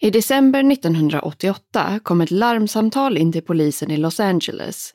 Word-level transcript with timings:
I 0.00 0.10
december 0.10 0.72
1988 0.72 2.00
kom 2.02 2.20
ett 2.20 2.30
larmsamtal 2.30 3.16
in 3.16 3.32
till 3.32 3.42
polisen 3.42 3.90
i 3.90 3.96
Los 3.96 4.20
Angeles. 4.20 4.94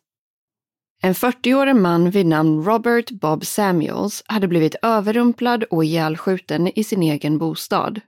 En 1.04 1.14
40-årig 1.14 1.76
man 1.76 2.10
vid 2.10 2.26
namn 2.26 2.64
Robert 2.64 3.12
Bob 3.12 3.46
Samuels 3.46 4.24
hade 4.26 4.48
blivit 4.48 4.76
överrumplad 4.82 5.64
och 5.64 5.86
ihjälskjuten 5.86 6.80
i 6.80 6.84
sin 6.84 7.04
egen 7.04 7.38
bostad. 7.38 8.02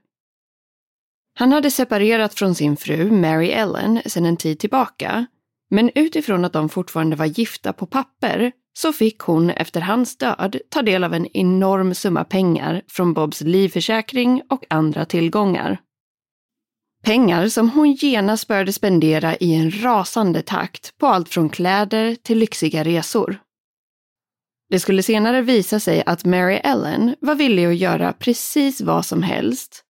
Han 1.38 1.52
hade 1.52 1.70
separerat 1.70 2.34
från 2.34 2.54
sin 2.54 2.76
fru 2.76 3.10
Mary 3.10 3.48
Ellen 3.48 4.00
sedan 4.06 4.26
en 4.26 4.36
tid 4.36 4.58
tillbaka, 4.58 5.26
men 5.70 5.90
utifrån 5.94 6.44
att 6.44 6.52
de 6.52 6.68
fortfarande 6.68 7.16
var 7.16 7.26
gifta 7.26 7.72
på 7.72 7.86
papper 7.86 8.52
så 8.78 8.92
fick 8.92 9.18
hon 9.18 9.50
efter 9.50 9.80
hans 9.80 10.16
död 10.16 10.56
ta 10.68 10.82
del 10.82 11.04
av 11.04 11.14
en 11.14 11.36
enorm 11.36 11.94
summa 11.94 12.24
pengar 12.24 12.82
från 12.88 13.14
Bobs 13.14 13.40
livförsäkring 13.40 14.42
och 14.48 14.64
andra 14.70 15.04
tillgångar. 15.04 15.78
Pengar 17.04 17.48
som 17.48 17.70
hon 17.70 17.92
genast 17.92 18.48
började 18.48 18.72
spendera 18.72 19.36
i 19.36 19.54
en 19.54 19.82
rasande 19.82 20.42
takt 20.42 20.98
på 20.98 21.06
allt 21.06 21.28
från 21.28 21.48
kläder 21.48 22.14
till 22.14 22.38
lyxiga 22.38 22.84
resor. 22.84 23.38
Det 24.70 24.80
skulle 24.80 25.02
senare 25.02 25.42
visa 25.42 25.80
sig 25.80 26.02
att 26.06 26.24
Mary 26.24 26.54
Ellen 26.54 27.14
var 27.20 27.34
villig 27.34 27.66
att 27.66 27.76
göra 27.76 28.12
precis 28.12 28.80
vad 28.80 29.06
som 29.06 29.22
helst 29.22 29.82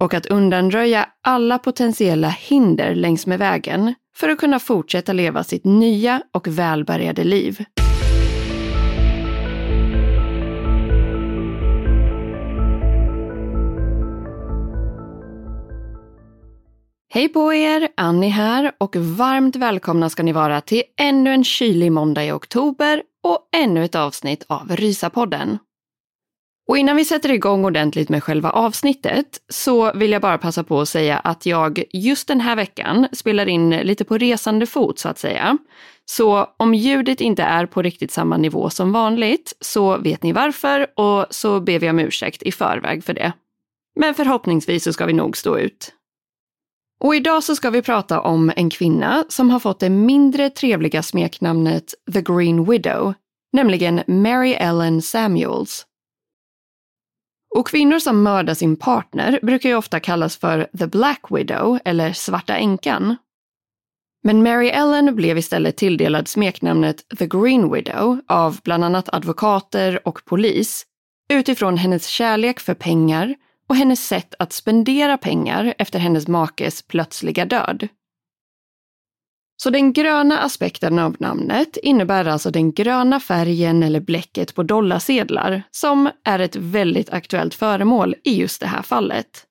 och 0.00 0.14
att 0.14 0.26
undanröja 0.26 1.08
alla 1.22 1.58
potentiella 1.58 2.28
hinder 2.28 2.94
längs 2.94 3.26
med 3.26 3.38
vägen 3.38 3.94
för 4.16 4.28
att 4.28 4.38
kunna 4.38 4.58
fortsätta 4.58 5.12
leva 5.12 5.44
sitt 5.44 5.64
nya 5.64 6.22
och 6.32 6.48
välbärgade 6.48 7.24
liv. 7.24 7.64
Hej 17.10 17.28
på 17.28 17.54
er! 17.54 17.88
Annie 17.96 18.28
här 18.28 18.72
och 18.78 18.96
varmt 18.96 19.56
välkomna 19.56 20.10
ska 20.10 20.22
ni 20.22 20.32
vara 20.32 20.60
till 20.60 20.82
ännu 20.96 21.30
en 21.30 21.44
kylig 21.44 21.92
måndag 21.92 22.24
i 22.24 22.32
oktober 22.32 23.02
och 23.22 23.38
ännu 23.56 23.84
ett 23.84 23.94
avsnitt 23.94 24.44
av 24.48 24.76
Rysapodden. 24.76 25.58
Och 26.68 26.78
innan 26.78 26.96
vi 26.96 27.04
sätter 27.04 27.32
igång 27.32 27.64
ordentligt 27.64 28.08
med 28.08 28.24
själva 28.24 28.50
avsnittet 28.50 29.26
så 29.48 29.92
vill 29.92 30.12
jag 30.12 30.22
bara 30.22 30.38
passa 30.38 30.64
på 30.64 30.80
att 30.80 30.88
säga 30.88 31.18
att 31.18 31.46
jag 31.46 31.82
just 31.92 32.28
den 32.28 32.40
här 32.40 32.56
veckan 32.56 33.08
spelar 33.12 33.48
in 33.48 33.70
lite 33.70 34.04
på 34.04 34.18
resande 34.18 34.66
fot 34.66 34.98
så 34.98 35.08
att 35.08 35.18
säga. 35.18 35.58
Så 36.04 36.46
om 36.56 36.74
ljudet 36.74 37.20
inte 37.20 37.42
är 37.42 37.66
på 37.66 37.82
riktigt 37.82 38.10
samma 38.10 38.36
nivå 38.36 38.70
som 38.70 38.92
vanligt 38.92 39.56
så 39.60 39.96
vet 39.96 40.22
ni 40.22 40.32
varför 40.32 40.86
och 40.96 41.26
så 41.30 41.60
ber 41.60 41.78
vi 41.78 41.90
om 41.90 41.98
ursäkt 41.98 42.42
i 42.42 42.52
förväg 42.52 43.04
för 43.04 43.14
det. 43.14 43.32
Men 44.00 44.14
förhoppningsvis 44.14 44.84
så 44.84 44.92
ska 44.92 45.06
vi 45.06 45.12
nog 45.12 45.36
stå 45.36 45.58
ut. 45.58 45.94
Och 47.00 47.16
idag 47.16 47.44
så 47.44 47.56
ska 47.56 47.70
vi 47.70 47.82
prata 47.82 48.20
om 48.20 48.52
en 48.56 48.70
kvinna 48.70 49.24
som 49.28 49.50
har 49.50 49.60
fått 49.60 49.80
det 49.80 49.90
mindre 49.90 50.50
trevliga 50.50 51.02
smeknamnet 51.02 51.94
The 52.12 52.22
Green 52.22 52.64
Widow, 52.64 53.14
nämligen 53.52 54.02
Mary 54.06 54.52
Ellen 54.52 55.02
Samuels. 55.02 55.86
Och 57.56 57.68
kvinnor 57.68 57.98
som 57.98 58.22
mördar 58.22 58.54
sin 58.54 58.76
partner 58.76 59.40
brukar 59.42 59.68
ju 59.68 59.74
ofta 59.74 60.00
kallas 60.00 60.36
för 60.36 60.68
The 60.78 60.86
Black 60.86 61.20
Widow 61.30 61.78
eller 61.84 62.12
Svarta 62.12 62.56
änkan. 62.56 63.16
Men 64.24 64.42
Mary 64.42 64.68
Ellen 64.68 65.14
blev 65.14 65.38
istället 65.38 65.76
tilldelad 65.76 66.28
smeknamnet 66.28 67.04
The 67.18 67.26
Green 67.26 67.72
Widow 67.72 68.20
av 68.28 68.60
bland 68.64 68.84
annat 68.84 69.08
advokater 69.14 70.08
och 70.08 70.24
polis 70.24 70.84
utifrån 71.32 71.76
hennes 71.76 72.06
kärlek 72.06 72.60
för 72.60 72.74
pengar 72.74 73.34
och 73.68 73.76
hennes 73.76 74.06
sätt 74.06 74.34
att 74.38 74.52
spendera 74.52 75.18
pengar 75.18 75.74
efter 75.78 75.98
hennes 75.98 76.28
makes 76.28 76.82
plötsliga 76.82 77.44
död. 77.44 77.88
Så 79.62 79.70
den 79.70 79.92
gröna 79.92 80.38
aspekten 80.38 80.98
av 80.98 81.16
namnet 81.18 81.76
innebär 81.76 82.24
alltså 82.24 82.50
den 82.50 82.72
gröna 82.72 83.20
färgen 83.20 83.82
eller 83.82 84.00
bläcket 84.00 84.54
på 84.54 84.62
dollarsedlar, 84.62 85.62
som 85.70 86.10
är 86.24 86.38
ett 86.38 86.56
väldigt 86.56 87.10
aktuellt 87.10 87.54
föremål 87.54 88.14
i 88.24 88.40
just 88.40 88.60
det 88.60 88.66
här 88.66 88.82
fallet. 88.82 89.46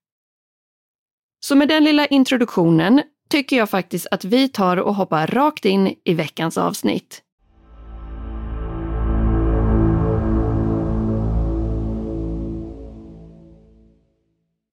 Så 1.40 1.56
med 1.56 1.68
den 1.68 1.84
lilla 1.84 2.06
introduktionen 2.06 3.04
tycker 3.30 3.58
jag 3.58 3.70
faktiskt 3.70 4.08
att 4.12 4.26
vi 4.26 4.50
tar 4.50 4.78
och 4.78 4.96
hoppar 4.96 5.28
rakt 5.28 5.66
in 5.66 5.96
i 6.04 6.14
veckans 6.14 6.58
avsnitt. 6.58 7.22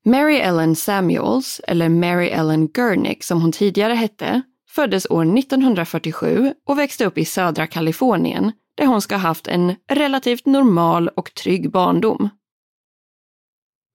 Mary 0.06 0.36
Ellen 0.36 0.76
Samuels, 0.76 1.60
eller 1.68 1.88
Mary 1.88 2.28
Ellen 2.28 2.68
Gurnick 2.68 3.24
som 3.24 3.40
hon 3.40 3.52
tidigare 3.52 3.94
hette, 3.94 4.42
föddes 4.68 5.06
år 5.10 5.38
1947 5.38 6.54
och 6.66 6.78
växte 6.78 7.04
upp 7.04 7.18
i 7.18 7.24
södra 7.24 7.66
Kalifornien 7.66 8.52
där 8.76 8.86
hon 8.86 9.02
ska 9.02 9.14
ha 9.14 9.20
haft 9.20 9.46
en 9.46 9.74
relativt 9.90 10.46
normal 10.46 11.08
och 11.08 11.34
trygg 11.34 11.70
barndom. 11.70 12.28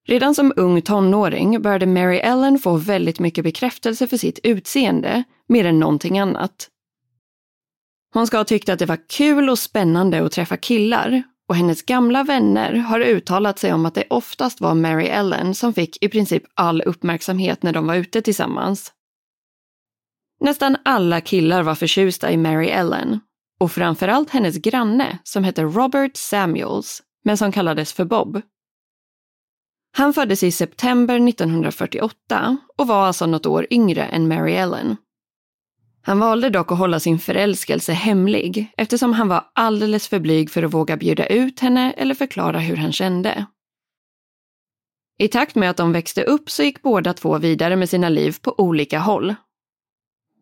Redan 0.07 0.35
som 0.35 0.53
ung 0.55 0.81
tonåring 0.81 1.61
började 1.61 1.85
Mary 1.85 2.17
Ellen 2.17 2.59
få 2.59 2.75
väldigt 2.75 3.19
mycket 3.19 3.43
bekräftelse 3.43 4.07
för 4.07 4.17
sitt 4.17 4.39
utseende, 4.43 5.23
mer 5.47 5.65
än 5.65 5.79
någonting 5.79 6.19
annat. 6.19 6.69
Hon 8.13 8.27
ska 8.27 8.37
ha 8.37 8.43
tyckt 8.43 8.69
att 8.69 8.79
det 8.79 8.85
var 8.85 9.09
kul 9.09 9.49
och 9.49 9.59
spännande 9.59 10.25
att 10.25 10.31
träffa 10.31 10.57
killar 10.57 11.23
och 11.49 11.55
hennes 11.55 11.81
gamla 11.81 12.23
vänner 12.23 12.73
har 12.73 12.99
uttalat 12.99 13.59
sig 13.59 13.73
om 13.73 13.85
att 13.85 13.93
det 13.93 14.03
oftast 14.09 14.61
var 14.61 14.73
Mary 14.73 15.05
Ellen 15.05 15.55
som 15.55 15.73
fick 15.73 16.03
i 16.03 16.09
princip 16.09 16.43
all 16.53 16.81
uppmärksamhet 16.81 17.63
när 17.63 17.73
de 17.73 17.87
var 17.87 17.95
ute 17.95 18.21
tillsammans. 18.21 18.93
Nästan 20.39 20.77
alla 20.85 21.21
killar 21.21 21.63
var 21.63 21.75
förtjusta 21.75 22.31
i 22.31 22.37
Mary 22.37 22.67
Ellen 22.67 23.19
och 23.59 23.71
framförallt 23.71 24.29
hennes 24.29 24.57
granne 24.57 25.19
som 25.23 25.43
hette 25.43 25.63
Robert 25.63 26.17
Samuels, 26.17 27.03
men 27.23 27.37
som 27.37 27.51
kallades 27.51 27.93
för 27.93 28.05
Bob. 28.05 28.41
Han 29.97 30.13
föddes 30.13 30.43
i 30.43 30.51
september 30.51 31.29
1948 31.29 32.57
och 32.77 32.87
var 32.87 33.07
alltså 33.07 33.25
något 33.25 33.45
år 33.45 33.67
yngre 33.69 34.03
än 34.03 34.27
Mary 34.27 34.53
Ellen. 34.53 34.97
Han 36.09 36.19
valde 36.19 36.49
dock 36.49 36.71
att 36.71 36.77
hålla 36.77 36.99
sin 36.99 37.19
förälskelse 37.19 37.93
hemlig 37.93 38.73
eftersom 38.77 39.13
han 39.13 39.27
var 39.27 39.45
alldeles 39.55 40.07
för 40.07 40.19
blyg 40.19 40.49
för 40.49 40.63
att 40.63 40.73
våga 40.73 40.97
bjuda 40.97 41.25
ut 41.25 41.59
henne 41.59 41.91
eller 41.91 42.15
förklara 42.15 42.59
hur 42.59 42.75
han 42.75 42.91
kände. 42.91 43.45
I 45.19 45.27
takt 45.27 45.55
med 45.55 45.69
att 45.69 45.77
de 45.77 45.91
växte 45.91 46.23
upp 46.23 46.49
så 46.49 46.63
gick 46.63 46.81
båda 46.81 47.13
två 47.13 47.37
vidare 47.37 47.75
med 47.75 47.89
sina 47.89 48.09
liv 48.09 48.35
på 48.41 48.55
olika 48.57 48.99
håll. 48.99 49.35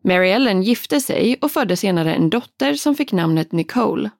Mary 0.04 0.28
Ellen 0.28 0.62
gifte 0.62 1.00
sig 1.00 1.38
och 1.40 1.50
födde 1.50 1.76
senare 1.76 2.14
en 2.14 2.30
dotter 2.30 2.74
som 2.74 2.94
fick 2.94 3.12
namnet 3.12 3.52
Nicole. 3.52 4.10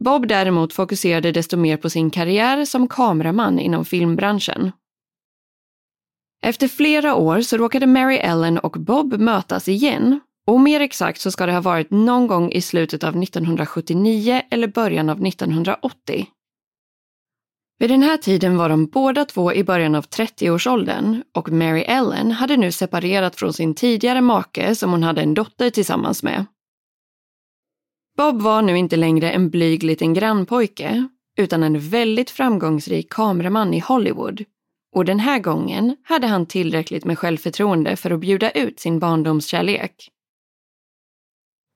Bob 0.00 0.28
däremot 0.28 0.72
fokuserade 0.72 1.32
desto 1.32 1.56
mer 1.56 1.76
på 1.76 1.90
sin 1.90 2.10
karriär 2.10 2.64
som 2.64 2.88
kameraman 2.88 3.58
inom 3.58 3.84
filmbranschen. 3.84 4.72
Efter 6.42 6.68
flera 6.68 7.14
år 7.14 7.40
så 7.40 7.56
råkade 7.56 7.86
Mary 7.86 8.16
Ellen 8.16 8.58
och 8.58 8.72
Bob 8.72 9.20
mötas 9.20 9.68
igen 9.68 10.20
och 10.46 10.60
mer 10.60 10.80
exakt 10.80 11.20
så 11.20 11.30
ska 11.30 11.46
det 11.46 11.52
ha 11.52 11.60
varit 11.60 11.90
någon 11.90 12.26
gång 12.26 12.52
i 12.52 12.60
slutet 12.60 13.04
av 13.04 13.22
1979 13.22 14.42
eller 14.50 14.68
början 14.68 15.10
av 15.10 15.26
1980. 15.26 16.26
Vid 17.78 17.90
den 17.90 18.02
här 18.02 18.16
tiden 18.16 18.56
var 18.56 18.68
de 18.68 18.86
båda 18.86 19.24
två 19.24 19.52
i 19.52 19.64
början 19.64 19.94
av 19.94 20.04
30-årsåldern 20.04 21.22
och 21.34 21.52
Mary 21.52 21.82
Ellen 21.82 22.30
hade 22.30 22.56
nu 22.56 22.72
separerat 22.72 23.36
från 23.36 23.52
sin 23.52 23.74
tidigare 23.74 24.20
make 24.20 24.74
som 24.74 24.90
hon 24.90 25.02
hade 25.02 25.22
en 25.22 25.34
dotter 25.34 25.70
tillsammans 25.70 26.22
med. 26.22 26.46
Bob 28.16 28.42
var 28.42 28.62
nu 28.62 28.78
inte 28.78 28.96
längre 28.96 29.30
en 29.30 29.50
blyg 29.50 29.82
liten 29.82 30.14
grannpojke 30.14 31.08
utan 31.38 31.62
en 31.62 31.80
väldigt 31.80 32.30
framgångsrik 32.30 33.12
kameraman 33.12 33.74
i 33.74 33.78
Hollywood. 33.78 34.44
Och 34.92 35.04
den 35.04 35.20
här 35.20 35.38
gången 35.38 35.96
hade 36.04 36.26
han 36.26 36.46
tillräckligt 36.46 37.04
med 37.04 37.18
självförtroende 37.18 37.96
för 37.96 38.10
att 38.10 38.20
bjuda 38.20 38.50
ut 38.50 38.80
sin 38.80 38.98
barndomskärlek. 38.98 40.08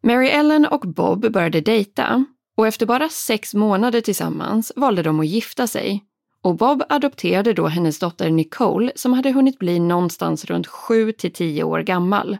Mary 0.03 0.29
Ellen 0.29 0.67
och 0.67 0.81
Bob 0.81 1.33
började 1.33 1.61
dejta 1.61 2.25
och 2.57 2.67
efter 2.67 2.87
bara 2.87 3.09
sex 3.09 3.55
månader 3.55 4.01
tillsammans 4.01 4.73
valde 4.77 5.03
de 5.03 5.21
att 5.21 5.27
gifta 5.27 5.67
sig. 5.67 6.05
Och 6.43 6.57
Bob 6.57 6.83
adopterade 6.89 7.53
då 7.53 7.67
hennes 7.67 7.99
dotter 7.99 8.31
Nicole 8.31 8.93
som 8.95 9.13
hade 9.13 9.33
hunnit 9.33 9.59
bli 9.59 9.79
någonstans 9.79 10.45
runt 10.45 10.67
7 10.67 11.13
till 11.13 11.33
10 11.33 11.65
år 11.65 11.81
gammal. 11.81 12.39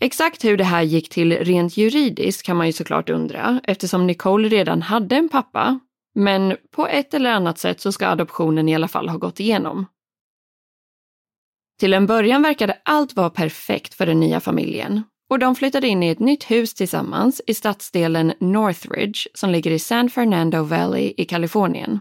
Exakt 0.00 0.44
hur 0.44 0.56
det 0.56 0.64
här 0.64 0.82
gick 0.82 1.08
till 1.08 1.32
rent 1.32 1.76
juridiskt 1.76 2.42
kan 2.42 2.56
man 2.56 2.66
ju 2.66 2.72
såklart 2.72 3.10
undra 3.10 3.60
eftersom 3.64 4.06
Nicole 4.06 4.48
redan 4.48 4.82
hade 4.82 5.16
en 5.16 5.28
pappa. 5.28 5.80
Men 6.18 6.56
på 6.70 6.86
ett 6.86 7.14
eller 7.14 7.30
annat 7.30 7.58
sätt 7.58 7.80
så 7.80 7.92
ska 7.92 8.06
adoptionen 8.06 8.68
i 8.68 8.74
alla 8.74 8.88
fall 8.88 9.08
ha 9.08 9.18
gått 9.18 9.40
igenom. 9.40 9.86
Till 11.80 11.94
en 11.94 12.06
början 12.06 12.42
verkade 12.42 12.78
allt 12.84 13.16
vara 13.16 13.30
perfekt 13.30 13.94
för 13.94 14.06
den 14.06 14.20
nya 14.20 14.40
familjen 14.40 15.02
och 15.30 15.38
de 15.38 15.54
flyttade 15.54 15.88
in 15.88 16.02
i 16.02 16.08
ett 16.08 16.18
nytt 16.18 16.50
hus 16.50 16.74
tillsammans 16.74 17.40
i 17.46 17.54
stadsdelen 17.54 18.32
Northridge 18.40 19.20
som 19.34 19.50
ligger 19.50 19.70
i 19.70 19.78
San 19.78 20.10
Fernando 20.10 20.62
Valley 20.62 21.14
i 21.16 21.24
Kalifornien. 21.24 22.00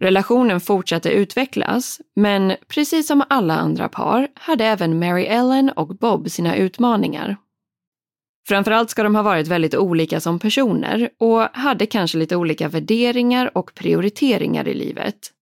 Relationen 0.00 0.60
fortsatte 0.60 1.10
utvecklas, 1.10 2.00
men 2.16 2.56
precis 2.68 3.06
som 3.06 3.24
alla 3.28 3.56
andra 3.56 3.88
par 3.88 4.28
hade 4.34 4.64
även 4.64 4.98
Mary 4.98 5.24
Ellen 5.24 5.70
och 5.70 5.88
Bob 5.88 6.30
sina 6.30 6.56
utmaningar. 6.56 7.36
Framförallt 8.48 8.90
ska 8.90 9.02
de 9.02 9.14
ha 9.14 9.22
varit 9.22 9.48
väldigt 9.48 9.74
olika 9.74 10.20
som 10.20 10.38
personer 10.38 11.10
och 11.18 11.40
hade 11.40 11.86
kanske 11.86 12.18
lite 12.18 12.36
olika 12.36 12.68
värderingar 12.68 13.58
och 13.58 13.74
prioriteringar 13.74 14.68
i 14.68 14.74
livet. 14.74 15.32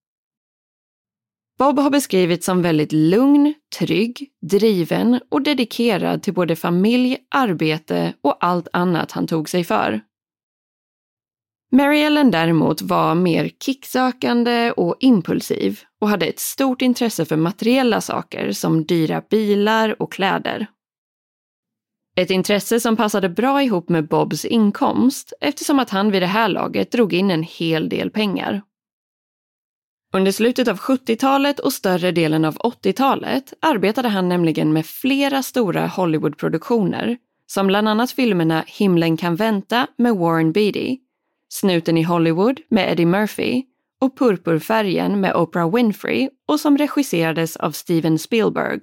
Bob 1.58 1.78
har 1.78 1.90
beskrivits 1.90 2.46
som 2.46 2.62
väldigt 2.62 2.92
lugn, 2.92 3.54
trygg, 3.78 4.28
driven 4.50 5.20
och 5.28 5.42
dedikerad 5.42 6.22
till 6.22 6.34
både 6.34 6.56
familj, 6.56 7.18
arbete 7.30 8.14
och 8.20 8.36
allt 8.40 8.68
annat 8.72 9.12
han 9.12 9.26
tog 9.26 9.48
sig 9.48 9.64
för. 9.64 10.00
Mary 11.72 12.00
Ellen 12.00 12.30
däremot 12.30 12.82
var 12.82 13.14
mer 13.14 13.50
kicksökande 13.64 14.72
och 14.72 14.96
impulsiv 15.00 15.80
och 16.00 16.08
hade 16.08 16.26
ett 16.26 16.40
stort 16.40 16.82
intresse 16.82 17.24
för 17.24 17.36
materiella 17.36 18.00
saker 18.00 18.52
som 18.52 18.84
dyra 18.84 19.22
bilar 19.30 20.02
och 20.02 20.12
kläder. 20.12 20.66
Ett 22.20 22.30
intresse 22.30 22.80
som 22.80 22.96
passade 22.96 23.28
bra 23.28 23.62
ihop 23.62 23.88
med 23.88 24.08
Bobs 24.08 24.44
inkomst 24.44 25.32
eftersom 25.40 25.78
att 25.78 25.90
han 25.90 26.10
vid 26.10 26.22
det 26.22 26.26
här 26.26 26.48
laget 26.48 26.92
drog 26.92 27.12
in 27.12 27.30
en 27.30 27.42
hel 27.42 27.88
del 27.88 28.10
pengar. 28.10 28.62
Under 30.14 30.32
slutet 30.32 30.68
av 30.68 30.78
70-talet 30.78 31.60
och 31.60 31.72
större 31.72 32.12
delen 32.12 32.44
av 32.44 32.56
80-talet 32.56 33.52
arbetade 33.60 34.08
han 34.08 34.28
nämligen 34.28 34.72
med 34.72 34.86
flera 34.86 35.42
stora 35.42 35.86
Hollywoodproduktioner 35.86 37.16
som 37.46 37.66
bland 37.66 37.88
annat 37.88 38.10
filmerna 38.10 38.64
Himlen 38.66 39.16
kan 39.16 39.36
vänta 39.36 39.86
med 39.96 40.16
Warren 40.16 40.52
Beatty, 40.52 40.98
Snuten 41.48 41.98
i 41.98 42.02
Hollywood 42.02 42.60
med 42.68 42.92
Eddie 42.92 43.06
Murphy 43.06 43.64
och 44.00 44.18
Purpurfärgen 44.18 45.20
med 45.20 45.34
Oprah 45.34 45.74
Winfrey 45.74 46.28
och 46.48 46.60
som 46.60 46.78
regisserades 46.78 47.56
av 47.56 47.70
Steven 47.70 48.18
Spielberg. 48.18 48.80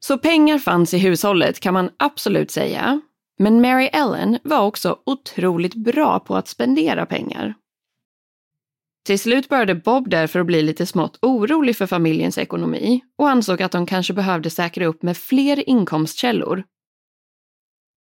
Så 0.00 0.18
pengar 0.18 0.58
fanns 0.58 0.94
i 0.94 0.98
hushållet 0.98 1.60
kan 1.60 1.74
man 1.74 1.90
absolut 1.96 2.50
säga. 2.50 3.00
Men 3.38 3.60
Mary 3.60 3.86
Ellen 3.92 4.38
var 4.44 4.60
också 4.60 4.98
otroligt 5.06 5.74
bra 5.74 6.20
på 6.20 6.36
att 6.36 6.48
spendera 6.48 7.06
pengar. 7.06 7.54
Till 9.06 9.18
slut 9.18 9.48
började 9.48 9.74
Bob 9.74 10.10
därför 10.10 10.40
att 10.40 10.46
bli 10.46 10.62
lite 10.62 10.86
smått 10.86 11.18
orolig 11.22 11.76
för 11.76 11.86
familjens 11.86 12.38
ekonomi 12.38 13.00
och 13.18 13.30
ansåg 13.30 13.62
att 13.62 13.72
de 13.72 13.86
kanske 13.86 14.12
behövde 14.12 14.50
säkra 14.50 14.86
upp 14.86 15.02
med 15.02 15.16
fler 15.16 15.68
inkomstkällor. 15.68 16.64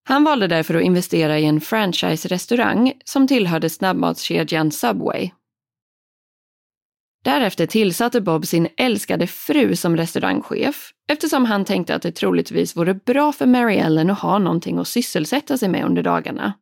Han 0.09 0.25
valde 0.25 0.47
därför 0.47 0.75
att 0.75 0.83
investera 0.83 1.39
i 1.39 1.45
en 1.45 1.61
franchise-restaurang 1.61 2.93
som 3.05 3.29
tillhörde 3.29 3.71
snabbmatskedjan 3.71 4.71
Subway. 4.71 5.31
Därefter 7.25 7.67
tillsatte 7.67 8.21
Bob 8.21 8.47
sin 8.47 8.69
älskade 8.77 9.27
fru 9.27 9.77
som 9.77 9.97
restaurangchef 9.97 10.91
eftersom 11.09 11.45
han 11.45 11.65
tänkte 11.65 11.95
att 11.95 12.03
det 12.03 12.13
troligtvis 12.13 12.77
vore 12.77 12.95
bra 12.95 13.33
för 13.33 13.47
Mary 13.47 13.77
Ellen 13.77 14.11
att 14.11 14.19
ha 14.19 14.39
någonting 14.39 14.79
att 14.79 14.89
sysselsätta 14.89 15.59
sig 15.59 15.69
med 15.69 15.85
under 15.85 16.03
dagarna. 16.03 16.53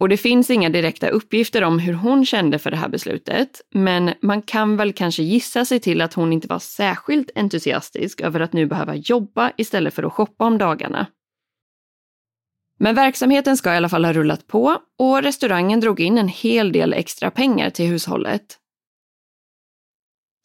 Och 0.00 0.08
det 0.08 0.16
finns 0.16 0.50
inga 0.50 0.68
direkta 0.68 1.08
uppgifter 1.08 1.64
om 1.64 1.78
hur 1.78 1.92
hon 1.92 2.26
kände 2.26 2.58
för 2.58 2.70
det 2.70 2.76
här 2.76 2.88
beslutet, 2.88 3.60
men 3.74 4.14
man 4.20 4.42
kan 4.42 4.76
väl 4.76 4.92
kanske 4.92 5.22
gissa 5.22 5.64
sig 5.64 5.80
till 5.80 6.00
att 6.00 6.14
hon 6.14 6.32
inte 6.32 6.48
var 6.48 6.58
särskilt 6.58 7.30
entusiastisk 7.34 8.20
över 8.20 8.40
att 8.40 8.52
nu 8.52 8.66
behöva 8.66 8.94
jobba 8.94 9.52
istället 9.56 9.94
för 9.94 10.02
att 10.02 10.12
shoppa 10.12 10.44
om 10.44 10.58
dagarna. 10.58 11.06
Men 12.78 12.94
verksamheten 12.94 13.56
ska 13.56 13.74
i 13.74 13.76
alla 13.76 13.88
fall 13.88 14.04
ha 14.04 14.12
rullat 14.12 14.46
på 14.46 14.76
och 14.98 15.22
restaurangen 15.22 15.80
drog 15.80 16.00
in 16.00 16.18
en 16.18 16.28
hel 16.28 16.72
del 16.72 16.92
extra 16.92 17.30
pengar 17.30 17.70
till 17.70 17.86
hushållet. 17.86 18.58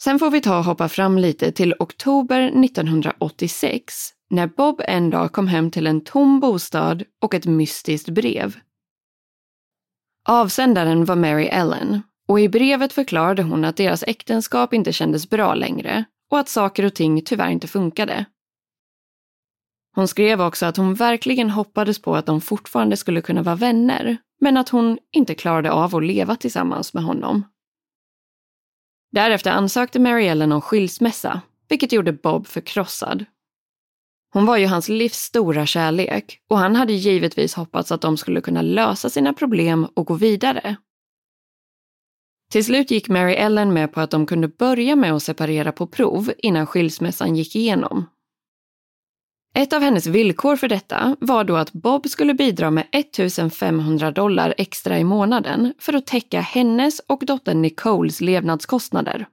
Sen 0.03 0.19
får 0.19 0.31
vi 0.31 0.41
ta 0.41 0.57
och 0.57 0.63
hoppa 0.63 0.89
fram 0.89 1.17
lite 1.17 1.51
till 1.51 1.75
oktober 1.79 2.41
1986 2.65 4.09
när 4.29 4.47
Bob 4.47 4.81
en 4.87 5.09
dag 5.09 5.31
kom 5.31 5.47
hem 5.47 5.71
till 5.71 5.87
en 5.87 6.01
tom 6.01 6.39
bostad 6.39 7.03
och 7.21 7.33
ett 7.33 7.45
mystiskt 7.45 8.09
brev. 8.09 8.55
Avsändaren 10.29 11.05
var 11.05 11.15
Mary 11.15 11.45
Ellen 11.45 12.01
och 12.27 12.39
i 12.39 12.49
brevet 12.49 12.93
förklarade 12.93 13.43
hon 13.43 13.65
att 13.65 13.77
deras 13.77 14.03
äktenskap 14.07 14.73
inte 14.73 14.93
kändes 14.93 15.29
bra 15.29 15.55
längre 15.55 16.03
och 16.31 16.39
att 16.39 16.49
saker 16.49 16.85
och 16.85 16.93
ting 16.93 17.21
tyvärr 17.25 17.49
inte 17.49 17.67
funkade. 17.67 18.25
Hon 19.95 20.07
skrev 20.07 20.41
också 20.41 20.65
att 20.65 20.77
hon 20.77 20.95
verkligen 20.95 21.49
hoppades 21.49 22.01
på 22.01 22.15
att 22.15 22.25
de 22.25 22.41
fortfarande 22.41 22.97
skulle 22.97 23.21
kunna 23.21 23.41
vara 23.41 23.55
vänner, 23.55 24.17
men 24.41 24.57
att 24.57 24.69
hon 24.69 24.97
inte 25.11 25.35
klarade 25.35 25.71
av 25.71 25.95
att 25.95 26.03
leva 26.03 26.35
tillsammans 26.35 26.93
med 26.93 27.03
honom. 27.03 27.43
Därefter 29.13 29.51
ansökte 29.51 29.99
Mary 29.99 30.25
Ellen 30.25 30.51
om 30.51 30.61
skilsmässa, 30.61 31.41
vilket 31.69 31.91
gjorde 31.91 32.13
Bob 32.13 32.47
förkrossad. 32.47 33.25
Hon 34.33 34.45
var 34.45 34.57
ju 34.57 34.65
hans 34.65 34.89
livs 34.89 35.17
stora 35.17 35.65
kärlek 35.65 36.39
och 36.49 36.57
han 36.57 36.75
hade 36.75 36.93
givetvis 36.93 37.53
hoppats 37.53 37.91
att 37.91 38.01
de 38.01 38.17
skulle 38.17 38.41
kunna 38.41 38.61
lösa 38.61 39.09
sina 39.09 39.33
problem 39.33 39.85
och 39.85 40.05
gå 40.05 40.13
vidare. 40.13 40.75
Till 42.51 42.65
slut 42.65 42.91
gick 42.91 43.09
Mary 43.09 43.33
Ellen 43.33 43.73
med 43.73 43.93
på 43.93 44.01
att 44.01 44.11
de 44.11 44.25
kunde 44.25 44.47
börja 44.47 44.95
med 44.95 45.13
att 45.13 45.23
separera 45.23 45.71
på 45.71 45.87
prov 45.87 46.31
innan 46.37 46.67
skilsmässan 46.67 47.35
gick 47.35 47.55
igenom. 47.55 48.05
Ett 49.55 49.73
av 49.73 49.81
hennes 49.81 50.07
villkor 50.07 50.55
för 50.55 50.67
detta 50.67 51.15
var 51.19 51.43
då 51.43 51.55
att 51.55 51.73
Bob 51.73 52.07
skulle 52.07 52.33
bidra 52.33 52.71
med 52.71 52.87
1500 52.91 54.11
dollar 54.11 54.53
extra 54.57 54.99
i 54.99 55.03
månaden 55.03 55.73
för 55.79 55.93
att 55.93 56.07
täcka 56.07 56.41
hennes 56.41 56.99
och 56.99 57.23
dottern 57.25 57.61
Nicoles 57.61 58.21
levnadskostnader. 58.21 59.27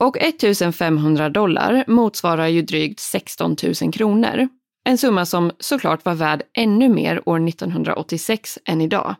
Och 0.00 0.18
1500 0.18 1.28
dollar 1.28 1.84
motsvarar 1.86 2.46
ju 2.46 2.62
drygt 2.62 3.00
16 3.00 3.56
000 3.82 3.92
kronor. 3.92 4.48
En 4.84 4.98
summa 4.98 5.26
som 5.26 5.52
såklart 5.58 6.04
var 6.04 6.14
värd 6.14 6.42
ännu 6.52 6.88
mer 6.88 7.28
år 7.28 7.48
1986 7.48 8.58
än 8.64 8.80
idag. 8.80 9.14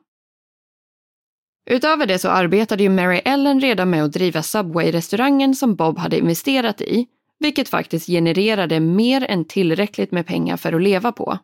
Utöver 1.71 2.07
det 2.07 2.19
så 2.19 2.28
arbetade 2.28 2.83
ju 2.83 2.88
Mary 2.88 3.21
Ellen 3.25 3.61
redan 3.61 3.90
med 3.90 4.05
att 4.05 4.12
driva 4.12 4.43
Subway-restaurangen 4.43 5.55
som 5.55 5.75
Bob 5.75 5.99
hade 5.99 6.19
investerat 6.19 6.81
i, 6.81 7.07
vilket 7.38 7.69
faktiskt 7.69 8.07
genererade 8.07 8.81
mer 8.81 9.25
än 9.25 9.45
tillräckligt 9.45 10.12
med 10.12 10.26
pengar 10.26 10.57
för 10.57 10.73
att 10.73 10.83
leva 10.83 11.12
på. 11.12 11.38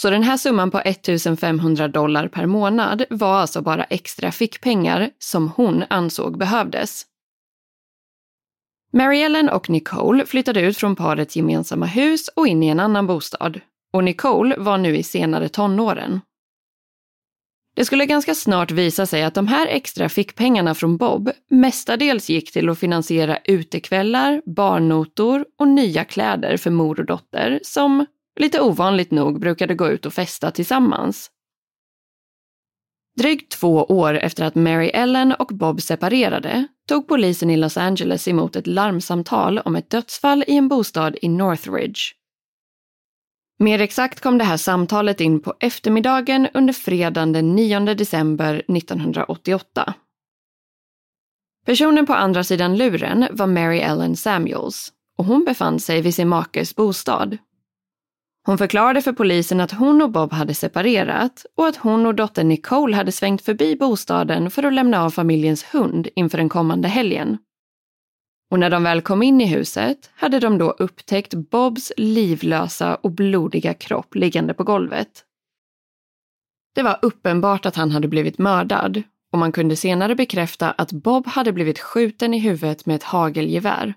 Så 0.00 0.10
den 0.10 0.22
här 0.22 0.36
summan 0.36 0.70
på 0.70 0.80
1500 0.80 1.88
dollar 1.88 2.28
per 2.28 2.46
månad 2.46 3.04
var 3.10 3.34
alltså 3.34 3.62
bara 3.62 3.84
extra 3.84 4.32
fickpengar 4.32 5.10
som 5.18 5.48
hon 5.48 5.84
ansåg 5.90 6.38
behövdes. 6.38 7.06
Mary 8.92 9.22
Ellen 9.22 9.48
och 9.48 9.70
Nicole 9.70 10.26
flyttade 10.26 10.60
ut 10.60 10.76
från 10.76 10.96
parets 10.96 11.36
gemensamma 11.36 11.86
hus 11.86 12.28
och 12.28 12.46
in 12.46 12.62
i 12.62 12.68
en 12.68 12.80
annan 12.80 13.06
bostad. 13.06 13.60
och 13.92 14.04
Nicole 14.04 14.56
var 14.58 14.78
nu 14.78 14.96
i 14.96 15.02
senare 15.02 15.48
tonåren. 15.48 16.20
Det 17.74 17.84
skulle 17.84 18.06
ganska 18.06 18.34
snart 18.34 18.70
visa 18.70 19.06
sig 19.06 19.22
att 19.22 19.34
de 19.34 19.48
här 19.48 19.66
extra 19.66 20.08
fickpengarna 20.08 20.74
från 20.74 20.96
Bob 20.96 21.30
mestadels 21.50 22.30
gick 22.30 22.52
till 22.52 22.68
att 22.68 22.78
finansiera 22.78 23.38
utekvällar, 23.44 24.42
barnnotor 24.46 25.44
och 25.58 25.68
nya 25.68 26.04
kläder 26.04 26.56
för 26.56 26.70
mor 26.70 27.00
och 27.00 27.06
dotter 27.06 27.60
som, 27.62 28.06
lite 28.40 28.60
ovanligt 28.60 29.10
nog, 29.10 29.40
brukade 29.40 29.74
gå 29.74 29.88
ut 29.88 30.06
och 30.06 30.14
festa 30.14 30.50
tillsammans. 30.50 31.30
Drygt 33.18 33.52
två 33.52 33.84
år 33.84 34.14
efter 34.14 34.44
att 34.44 34.54
Mary 34.54 34.88
Ellen 34.88 35.32
och 35.32 35.46
Bob 35.46 35.82
separerade 35.82 36.66
tog 36.88 37.08
polisen 37.08 37.50
i 37.50 37.56
Los 37.56 37.76
Angeles 37.76 38.28
emot 38.28 38.56
ett 38.56 38.66
larmsamtal 38.66 39.58
om 39.58 39.76
ett 39.76 39.90
dödsfall 39.90 40.44
i 40.46 40.56
en 40.56 40.68
bostad 40.68 41.16
i 41.22 41.28
Northridge. 41.28 42.00
Mer 43.58 43.80
exakt 43.80 44.20
kom 44.20 44.38
det 44.38 44.44
här 44.44 44.56
samtalet 44.56 45.20
in 45.20 45.40
på 45.40 45.54
eftermiddagen 45.60 46.48
under 46.54 46.72
fredagen 46.72 47.32
den 47.32 47.54
9 47.54 47.80
december 47.80 48.54
1988. 48.54 49.94
Personen 51.66 52.06
på 52.06 52.14
andra 52.14 52.44
sidan 52.44 52.76
luren 52.76 53.28
var 53.30 53.46
Mary 53.46 53.78
Ellen 53.78 54.16
Samuels 54.16 54.92
och 55.18 55.24
hon 55.24 55.44
befann 55.44 55.80
sig 55.80 56.00
vid 56.00 56.14
sin 56.14 56.28
makes 56.28 56.76
bostad. 56.76 57.38
Hon 58.46 58.58
förklarade 58.58 59.02
för 59.02 59.12
polisen 59.12 59.60
att 59.60 59.72
hon 59.72 60.02
och 60.02 60.10
Bob 60.10 60.32
hade 60.32 60.54
separerat 60.54 61.46
och 61.56 61.66
att 61.66 61.76
hon 61.76 62.06
och 62.06 62.14
dottern 62.14 62.48
Nicole 62.48 62.96
hade 62.96 63.12
svängt 63.12 63.42
förbi 63.42 63.76
bostaden 63.76 64.50
för 64.50 64.62
att 64.62 64.72
lämna 64.72 65.02
av 65.02 65.10
familjens 65.10 65.64
hund 65.64 66.08
inför 66.16 66.38
den 66.38 66.48
kommande 66.48 66.88
helgen. 66.88 67.38
Och 68.52 68.58
när 68.58 68.70
de 68.70 68.82
väl 68.82 69.02
kom 69.02 69.22
in 69.22 69.40
i 69.40 69.46
huset 69.46 70.10
hade 70.14 70.40
de 70.40 70.58
då 70.58 70.70
upptäckt 70.70 71.34
Bobs 71.34 71.92
livlösa 71.96 72.94
och 72.94 73.10
blodiga 73.10 73.74
kropp 73.74 74.14
liggande 74.14 74.54
på 74.54 74.64
golvet. 74.64 75.24
Det 76.74 76.82
var 76.82 76.98
uppenbart 77.02 77.66
att 77.66 77.76
han 77.76 77.90
hade 77.90 78.08
blivit 78.08 78.38
mördad 78.38 79.02
och 79.32 79.38
man 79.38 79.52
kunde 79.52 79.76
senare 79.76 80.14
bekräfta 80.14 80.70
att 80.70 80.92
Bob 80.92 81.26
hade 81.26 81.52
blivit 81.52 81.78
skjuten 81.78 82.34
i 82.34 82.38
huvudet 82.38 82.86
med 82.86 82.96
ett 82.96 83.02
hagelgevär. 83.02 83.94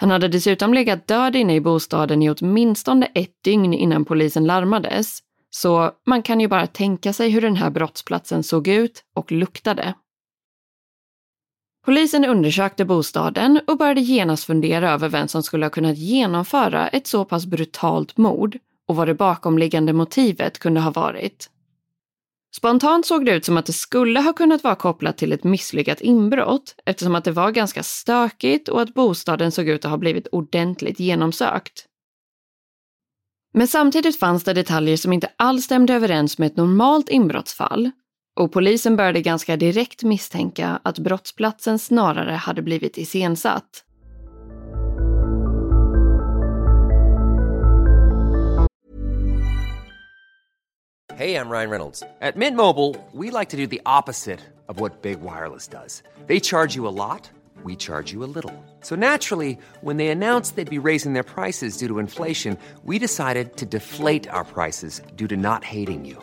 Han 0.00 0.10
hade 0.10 0.28
dessutom 0.28 0.74
legat 0.74 1.06
död 1.06 1.36
inne 1.36 1.54
i 1.54 1.60
bostaden 1.60 2.22
i 2.22 2.30
åtminstone 2.30 3.06
ett 3.14 3.42
dygn 3.44 3.74
innan 3.74 4.04
polisen 4.04 4.44
larmades, 4.44 5.18
så 5.50 5.92
man 6.06 6.22
kan 6.22 6.40
ju 6.40 6.48
bara 6.48 6.66
tänka 6.66 7.12
sig 7.12 7.30
hur 7.30 7.40
den 7.40 7.56
här 7.56 7.70
brottsplatsen 7.70 8.42
såg 8.42 8.68
ut 8.68 9.04
och 9.14 9.32
luktade. 9.32 9.94
Polisen 11.88 12.24
undersökte 12.24 12.84
bostaden 12.84 13.60
och 13.66 13.78
började 13.78 14.00
genast 14.00 14.44
fundera 14.44 14.90
över 14.92 15.08
vem 15.08 15.28
som 15.28 15.42
skulle 15.42 15.64
ha 15.64 15.70
kunnat 15.70 15.98
genomföra 15.98 16.88
ett 16.88 17.06
så 17.06 17.24
pass 17.24 17.46
brutalt 17.46 18.16
mord 18.16 18.58
och 18.88 18.96
vad 18.96 19.08
det 19.08 19.14
bakomliggande 19.14 19.92
motivet 19.92 20.58
kunde 20.58 20.80
ha 20.80 20.90
varit. 20.90 21.50
Spontant 22.56 23.06
såg 23.06 23.26
det 23.26 23.32
ut 23.32 23.44
som 23.44 23.56
att 23.56 23.66
det 23.66 23.72
skulle 23.72 24.20
ha 24.20 24.32
kunnat 24.32 24.64
vara 24.64 24.74
kopplat 24.74 25.18
till 25.18 25.32
ett 25.32 25.44
misslyckat 25.44 26.00
inbrott 26.00 26.74
eftersom 26.86 27.14
att 27.14 27.24
det 27.24 27.32
var 27.32 27.50
ganska 27.50 27.82
stökigt 27.82 28.68
och 28.68 28.80
att 28.82 28.94
bostaden 28.94 29.52
såg 29.52 29.68
ut 29.68 29.84
att 29.84 29.90
ha 29.90 29.98
blivit 29.98 30.26
ordentligt 30.26 31.00
genomsökt. 31.00 31.86
Men 33.54 33.68
samtidigt 33.68 34.18
fanns 34.18 34.44
det 34.44 34.52
detaljer 34.52 34.96
som 34.96 35.12
inte 35.12 35.28
alls 35.36 35.64
stämde 35.64 35.94
överens 35.94 36.38
med 36.38 36.46
ett 36.46 36.56
normalt 36.56 37.08
inbrottsfall 37.08 37.90
och 38.38 38.52
polisen 38.52 38.96
började 38.96 39.22
ganska 39.22 39.56
direkt 39.56 40.02
misstänka 40.02 40.80
att 40.82 40.98
brottsplatsen 40.98 41.78
snarare 41.78 42.32
hade 42.32 42.62
blivit 42.62 42.98
iscensatt. 42.98 43.84
Hey, 51.14 51.34
I'm 51.34 51.50
Ryan 51.50 51.70
Reynolds. 51.70 52.02
At 52.20 52.36
Mint 52.36 52.56
Mobile, 52.56 52.94
we 53.12 53.38
like 53.40 53.50
to 53.50 53.56
do 53.56 53.66
the 53.66 53.80
opposite 53.84 54.38
of 54.68 54.80
what 54.80 55.02
Big 55.02 55.18
Wireless 55.20 55.68
does. 55.68 56.02
They 56.28 56.40
charge 56.40 56.76
you 56.76 56.86
a 56.86 56.94
lot, 56.94 57.30
we 57.64 57.74
charge 57.76 58.12
you 58.12 58.22
a 58.22 58.30
little. 58.34 58.52
So 58.82 58.94
naturally, 58.94 59.58
when 59.82 59.96
they 59.96 60.08
announced 60.10 60.54
they'd 60.54 60.70
be 60.70 60.88
raising 60.88 61.14
their 61.14 61.24
prices 61.24 61.76
due 61.76 61.88
to 61.88 61.98
inflation, 61.98 62.56
we 62.84 63.00
decided 63.00 63.56
to 63.56 63.66
deflate 63.66 64.28
our 64.28 64.44
prices 64.44 65.02
due 65.16 65.26
to 65.26 65.36
not 65.36 65.64
hating 65.64 66.04
you. 66.04 66.22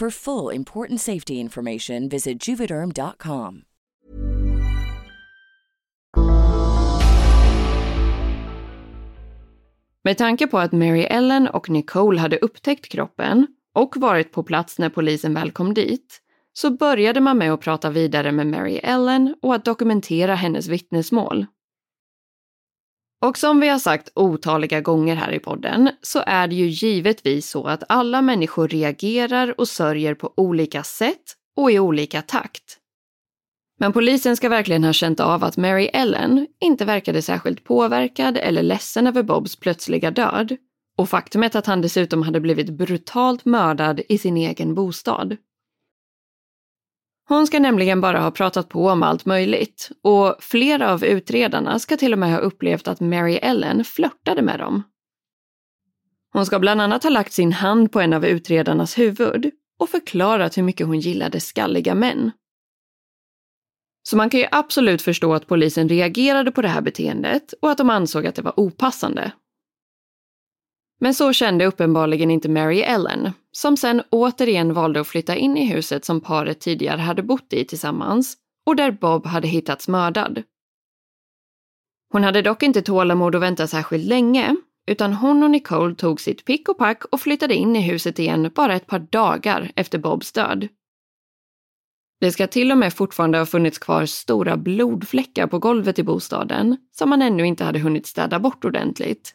For 0.00 0.10
full 0.10 0.54
important 0.54 1.00
safety 1.00 1.34
information, 1.34 2.08
visit 2.08 2.48
juvederm.com. 2.48 3.62
Med 10.04 10.18
tanke 10.18 10.46
på 10.46 10.58
att 10.58 10.72
Mary 10.72 11.02
Ellen 11.02 11.48
och 11.48 11.70
Nicole 11.70 12.20
hade 12.20 12.38
upptäckt 12.38 12.88
kroppen 12.88 13.46
och 13.74 13.96
varit 13.96 14.32
på 14.32 14.42
plats 14.42 14.78
när 14.78 14.90
polisen 14.90 15.34
väl 15.34 15.50
kom 15.50 15.74
dit 15.74 16.20
så 16.52 16.70
började 16.70 17.20
man 17.20 17.38
med 17.38 17.52
att 17.52 17.60
prata 17.60 17.90
vidare 17.90 18.32
med 18.32 18.46
Mary 18.46 18.76
Ellen 18.76 19.34
och 19.42 19.54
att 19.54 19.64
dokumentera 19.64 20.34
hennes 20.34 20.68
vittnesmål. 20.68 21.46
Och 23.24 23.38
som 23.38 23.60
vi 23.60 23.68
har 23.68 23.78
sagt 23.78 24.12
otaliga 24.14 24.80
gånger 24.80 25.16
här 25.16 25.32
i 25.32 25.38
podden 25.38 25.90
så 26.02 26.22
är 26.26 26.48
det 26.48 26.54
ju 26.54 26.66
givetvis 26.66 27.50
så 27.50 27.66
att 27.66 27.82
alla 27.88 28.22
människor 28.22 28.68
reagerar 28.68 29.60
och 29.60 29.68
sörjer 29.68 30.14
på 30.14 30.32
olika 30.36 30.82
sätt 30.82 31.34
och 31.56 31.70
i 31.70 31.78
olika 31.78 32.22
takt. 32.22 32.78
Men 33.80 33.92
polisen 33.92 34.36
ska 34.36 34.48
verkligen 34.48 34.84
ha 34.84 34.92
känt 34.92 35.20
av 35.20 35.44
att 35.44 35.56
Mary 35.56 35.84
Ellen 35.84 36.46
inte 36.60 36.84
verkade 36.84 37.22
särskilt 37.22 37.64
påverkad 37.64 38.36
eller 38.36 38.62
ledsen 38.62 39.06
över 39.06 39.22
Bobs 39.22 39.56
plötsliga 39.56 40.10
död 40.10 40.56
och 40.98 41.08
faktumet 41.08 41.54
att 41.54 41.66
han 41.66 41.80
dessutom 41.80 42.22
hade 42.22 42.40
blivit 42.40 42.70
brutalt 42.70 43.44
mördad 43.44 44.00
i 44.08 44.18
sin 44.18 44.36
egen 44.36 44.74
bostad. 44.74 45.36
Hon 47.28 47.46
ska 47.46 47.60
nämligen 47.60 48.00
bara 48.00 48.20
ha 48.20 48.30
pratat 48.30 48.68
på 48.68 48.88
om 48.88 49.02
allt 49.02 49.24
möjligt 49.24 49.90
och 50.02 50.36
flera 50.40 50.92
av 50.92 51.04
utredarna 51.04 51.78
ska 51.78 51.96
till 51.96 52.12
och 52.12 52.18
med 52.18 52.30
ha 52.30 52.38
upplevt 52.38 52.88
att 52.88 53.00
Mary 53.00 53.34
Ellen 53.34 53.84
flörtade 53.84 54.42
med 54.42 54.58
dem. 54.58 54.82
Hon 56.32 56.46
ska 56.46 56.58
bland 56.58 56.80
annat 56.80 57.02
ha 57.02 57.10
lagt 57.10 57.32
sin 57.32 57.52
hand 57.52 57.92
på 57.92 58.00
en 58.00 58.12
av 58.12 58.24
utredarnas 58.24 58.98
huvud 58.98 59.50
och 59.78 59.88
förklarat 59.88 60.58
hur 60.58 60.62
mycket 60.62 60.86
hon 60.86 61.00
gillade 61.00 61.40
skalliga 61.40 61.94
män. 61.94 62.30
Så 64.02 64.16
man 64.16 64.30
kan 64.30 64.40
ju 64.40 64.46
absolut 64.50 65.02
förstå 65.02 65.34
att 65.34 65.46
polisen 65.46 65.88
reagerade 65.88 66.52
på 66.52 66.62
det 66.62 66.68
här 66.68 66.80
beteendet 66.80 67.54
och 67.62 67.70
att 67.70 67.78
de 67.78 67.90
ansåg 67.90 68.26
att 68.26 68.34
det 68.34 68.42
var 68.42 68.60
opassande. 68.60 69.32
Men 71.00 71.14
så 71.14 71.32
kände 71.32 71.66
uppenbarligen 71.66 72.30
inte 72.30 72.48
Mary 72.48 72.80
Ellen, 72.80 73.30
som 73.52 73.76
sen 73.76 74.02
återigen 74.10 74.74
valde 74.74 75.00
att 75.00 75.08
flytta 75.08 75.36
in 75.36 75.56
i 75.56 75.66
huset 75.66 76.04
som 76.04 76.20
paret 76.20 76.60
tidigare 76.60 77.00
hade 77.00 77.22
bott 77.22 77.52
i 77.52 77.64
tillsammans 77.64 78.36
och 78.66 78.76
där 78.76 78.90
Bob 78.90 79.26
hade 79.26 79.48
hittats 79.48 79.88
mördad. 79.88 80.42
Hon 82.12 82.24
hade 82.24 82.42
dock 82.42 82.62
inte 82.62 82.82
tålamod 82.82 83.34
att 83.34 83.42
vänta 83.42 83.66
särskilt 83.66 84.04
länge, 84.04 84.56
utan 84.86 85.12
hon 85.12 85.42
och 85.42 85.50
Nicole 85.50 85.94
tog 85.94 86.20
sitt 86.20 86.44
pick 86.44 86.68
och 86.68 86.78
pack 86.78 87.04
och 87.04 87.20
flyttade 87.20 87.54
in 87.54 87.76
i 87.76 87.80
huset 87.80 88.18
igen 88.18 88.50
bara 88.54 88.74
ett 88.74 88.86
par 88.86 88.98
dagar 88.98 89.72
efter 89.76 89.98
Bobs 89.98 90.32
död. 90.32 90.68
Det 92.20 92.32
ska 92.32 92.46
till 92.46 92.72
och 92.72 92.78
med 92.78 92.94
fortfarande 92.94 93.38
ha 93.38 93.46
funnits 93.46 93.78
kvar 93.78 94.06
stora 94.06 94.56
blodfläckar 94.56 95.46
på 95.46 95.58
golvet 95.58 95.98
i 95.98 96.02
bostaden 96.02 96.76
som 96.92 97.10
man 97.10 97.22
ännu 97.22 97.46
inte 97.46 97.64
hade 97.64 97.78
hunnit 97.78 98.06
städa 98.06 98.38
bort 98.40 98.64
ordentligt. 98.64 99.34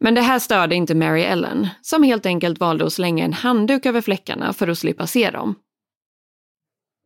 Men 0.00 0.14
det 0.14 0.20
här 0.20 0.38
störde 0.38 0.74
inte 0.74 0.94
Mary 0.94 1.22
Ellen, 1.22 1.68
som 1.82 2.02
helt 2.02 2.26
enkelt 2.26 2.60
valde 2.60 2.86
att 2.86 2.92
slänga 2.92 3.24
en 3.24 3.32
handduk 3.32 3.86
över 3.86 4.00
fläckarna 4.00 4.52
för 4.52 4.68
att 4.68 4.78
slippa 4.78 5.06
se 5.06 5.30
dem. 5.30 5.54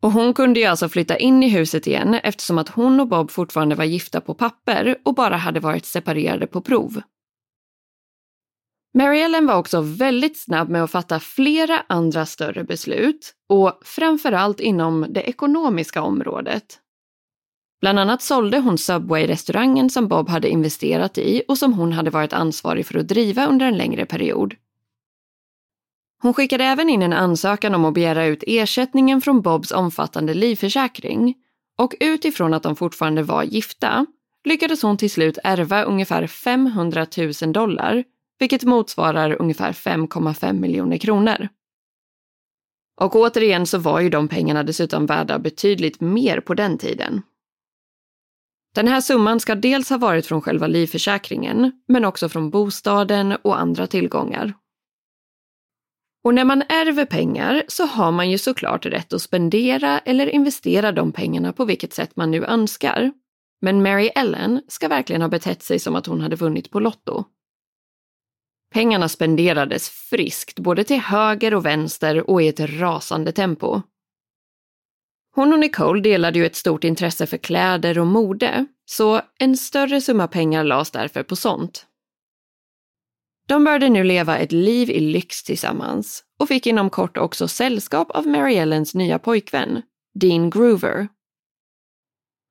Och 0.03 0.13
hon 0.13 0.35
kunde 0.35 0.61
ju 0.61 0.67
alltså 0.67 0.89
flytta 0.89 1.17
in 1.17 1.43
i 1.43 1.49
huset 1.49 1.87
igen 1.87 2.15
eftersom 2.15 2.59
att 2.59 2.69
hon 2.69 3.01
och 3.01 3.09
Bob 3.09 3.31
fortfarande 3.31 3.75
var 3.75 3.85
gifta 3.85 4.21
på 4.21 4.35
papper 4.35 4.99
och 5.05 5.15
bara 5.15 5.37
hade 5.37 5.61
varit 5.61 5.85
separerade 5.85 6.47
på 6.47 6.61
prov. 6.61 7.03
Mary 8.99 9.21
Ellen 9.21 9.47
var 9.47 9.59
också 9.59 9.81
väldigt 9.81 10.39
snabb 10.39 10.69
med 10.69 10.85
att 10.85 10.91
fatta 10.91 11.21
flera 11.21 11.85
andra 11.89 12.27
större 12.27 12.65
beslut 12.65 13.35
och 13.49 13.81
framförallt 13.85 14.61
inom 14.61 15.07
det 15.11 15.21
ekonomiska 15.23 16.03
området. 16.03 16.81
Bland 17.81 17.99
annat 17.99 18.23
sålde 18.23 18.59
hon 18.59 18.79
Subway-restaurangen 18.79 19.91
som 19.91 20.09
Bob 20.09 20.29
hade 20.29 20.49
investerat 20.49 21.19
i 21.19 21.43
och 21.49 21.59
som 21.59 21.73
hon 21.73 21.93
hade 21.93 22.11
varit 22.11 22.33
ansvarig 22.33 22.87
för 22.87 22.99
att 22.99 23.09
driva 23.09 23.47
under 23.47 23.67
en 23.67 23.77
längre 23.77 24.07
period. 24.07 24.55
Hon 26.23 26.35
skickade 26.35 26.65
även 26.65 26.89
in 26.89 27.03
en 27.03 27.13
ansökan 27.13 27.75
om 27.75 27.85
att 27.85 27.95
begära 27.95 28.27
ut 28.27 28.45
ersättningen 28.47 29.21
från 29.21 29.43
Bobs 29.43 29.73
omfattande 29.73 30.35
livförsäkring 30.35 31.35
och 31.79 31.95
utifrån 32.01 32.55
att 32.55 32.63
de 32.63 32.77
fortfarande 32.77 33.23
var 33.23 33.43
gifta 33.43 34.07
lyckades 34.45 34.83
hon 34.83 34.97
till 34.97 35.11
slut 35.11 35.39
ärva 35.45 35.83
ungefär 35.83 36.27
500 36.27 37.07
000 37.43 37.53
dollar, 37.53 38.05
vilket 38.39 38.65
motsvarar 38.65 39.43
ungefär 39.43 39.73
5,5 39.73 40.53
miljoner 40.53 40.97
kronor. 40.97 41.49
Och 43.01 43.17
återigen 43.17 43.67
så 43.67 43.79
var 43.79 44.01
ju 44.01 44.11
de 44.11 44.29
pengarna 44.29 44.63
dessutom 44.63 45.07
värda 45.07 45.39
betydligt 45.39 46.01
mer 46.01 46.41
på 46.41 46.55
den 46.55 46.79
tiden. 46.79 47.23
Den 48.75 48.89
här 48.89 49.01
summan 49.01 49.41
ska 49.41 49.55
dels 49.55 49.91
ha 49.91 49.99
varit 49.99 50.27
från 50.27 50.43
själva 50.43 50.67
livförsäkringen, 50.67 51.73
men 51.89 52.05
också 52.05 52.29
från 52.29 52.51
bostaden 52.51 53.33
och 53.43 53.61
andra 53.61 53.87
tillgångar. 53.87 54.55
Och 56.25 56.35
när 56.35 56.45
man 56.45 56.63
ärver 56.69 57.05
pengar 57.07 57.63
så 57.69 57.85
har 57.87 58.13
man 58.13 58.31
ju 58.31 58.39
såklart 58.39 58.87
rätt 58.87 59.13
att 59.13 59.23
spendera 59.23 59.99
eller 59.99 60.27
investera 60.27 60.93
de 60.93 61.13
pengarna 61.13 61.53
på 61.53 61.65
vilket 61.65 61.93
sätt 61.93 62.17
man 62.17 62.31
nu 62.31 62.45
önskar. 62.45 63.13
Men 63.61 63.83
Mary 63.83 64.11
Ellen 64.15 64.63
ska 64.69 64.89
verkligen 64.89 65.23
ha 65.23 65.29
betett 65.29 65.63
sig 65.63 65.79
som 65.79 65.97
att 65.97 66.07
hon 66.07 66.21
hade 66.21 66.37
vunnit 66.37 66.71
på 66.71 66.81
Lotto. 66.81 67.25
Pengarna 68.73 69.09
spenderades 69.09 69.89
friskt, 69.89 70.59
både 70.59 70.85
till 70.85 71.01
höger 71.01 71.55
och 71.55 71.67
vänster 71.67 72.31
och 72.31 72.43
i 72.43 72.49
ett 72.49 72.61
rasande 72.61 73.33
tempo. 73.33 73.83
Hon 75.35 75.53
och 75.53 75.59
Nicole 75.59 76.03
delade 76.03 76.39
ju 76.39 76.47
ett 76.47 76.57
stort 76.57 76.85
intresse 76.85 77.27
för 77.27 77.37
kläder 77.37 77.99
och 77.99 78.07
mode, 78.07 78.67
så 78.87 79.21
en 79.39 79.57
större 79.57 80.01
summa 80.01 80.29
pengar 80.29 80.65
lades 80.65 80.91
därför 80.91 81.23
på 81.23 81.37
sånt. 81.37 81.87
De 83.47 83.65
började 83.65 83.89
nu 83.89 84.05
leva 84.05 84.39
ett 84.39 84.53
liv 84.53 84.91
i 84.91 85.01
lyx 85.01 85.43
tillsammans 85.43 86.25
och 86.39 86.49
fick 86.49 86.67
inom 86.67 86.91
kort 86.91 87.17
också 87.17 87.49
sällskap 87.49 88.11
av 88.11 88.27
Mary 88.27 88.55
Ellens 88.55 88.95
nya 88.95 89.19
pojkvän, 89.19 89.83
Dean 90.21 90.51
Groover. 90.51 91.09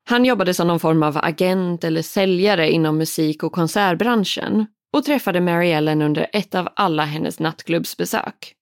Han 0.10 0.26
jobbade 0.26 0.54
som 0.54 0.67
någon 0.67 0.80
form 0.80 1.04
av 1.04 1.17
agent 1.17 1.84
eller 1.84 2.02
säljare 2.02 2.72
inom 2.72 2.98
musik 2.98 3.43
och 3.43 3.52
konsertbranschen 3.52 4.65
och 4.93 5.04
träffade 5.04 5.41
Mary 5.41 5.72
Ellen 5.72 6.02
under 6.02 6.28
ett 6.34 6.56
av 6.56 6.69
alla 6.76 7.06
hennes 7.06 7.39
nattklubbsbesök. 7.39 8.56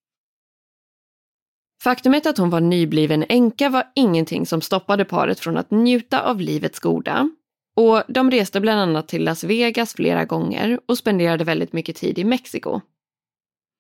Faktumet 1.84 2.26
att 2.26 2.38
hon 2.38 2.50
var 2.50 2.62
nybliven 2.62 3.26
änka 3.30 3.70
var 3.70 3.84
ingenting 3.96 4.46
som 4.46 4.62
stoppade 4.62 5.06
paret 5.06 5.40
från 5.40 5.58
att 5.58 5.72
njuta 5.72 6.22
av 6.22 6.42
livets 6.42 6.80
goda. 6.80 7.30
Och 7.76 8.04
de 8.08 8.32
reste 8.32 8.62
bland 8.62 8.80
annat 8.80 9.08
till 9.08 9.24
Las 9.24 9.44
Vegas 9.44 9.94
flera 9.94 10.26
gånger 10.26 10.80
och 10.86 10.98
spenderade 10.98 11.44
väldigt 11.44 11.74
mycket 11.74 11.96
tid 11.96 12.20
i 12.20 12.24
Mexiko. 12.24 12.82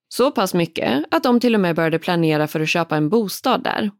Så 0.09 0.31
pass 0.31 0.53
mycket 0.53 1.03
att 1.11 1.23
de 1.23 1.39
till 1.39 1.55
och 1.55 1.61
med 1.61 1.75
började 1.75 1.99
planera 1.99 2.47
för 2.47 2.59
att 2.59 2.69
köpa 2.69 2.97
en 2.97 3.09
bostad 3.09 3.63
där. 3.63 3.91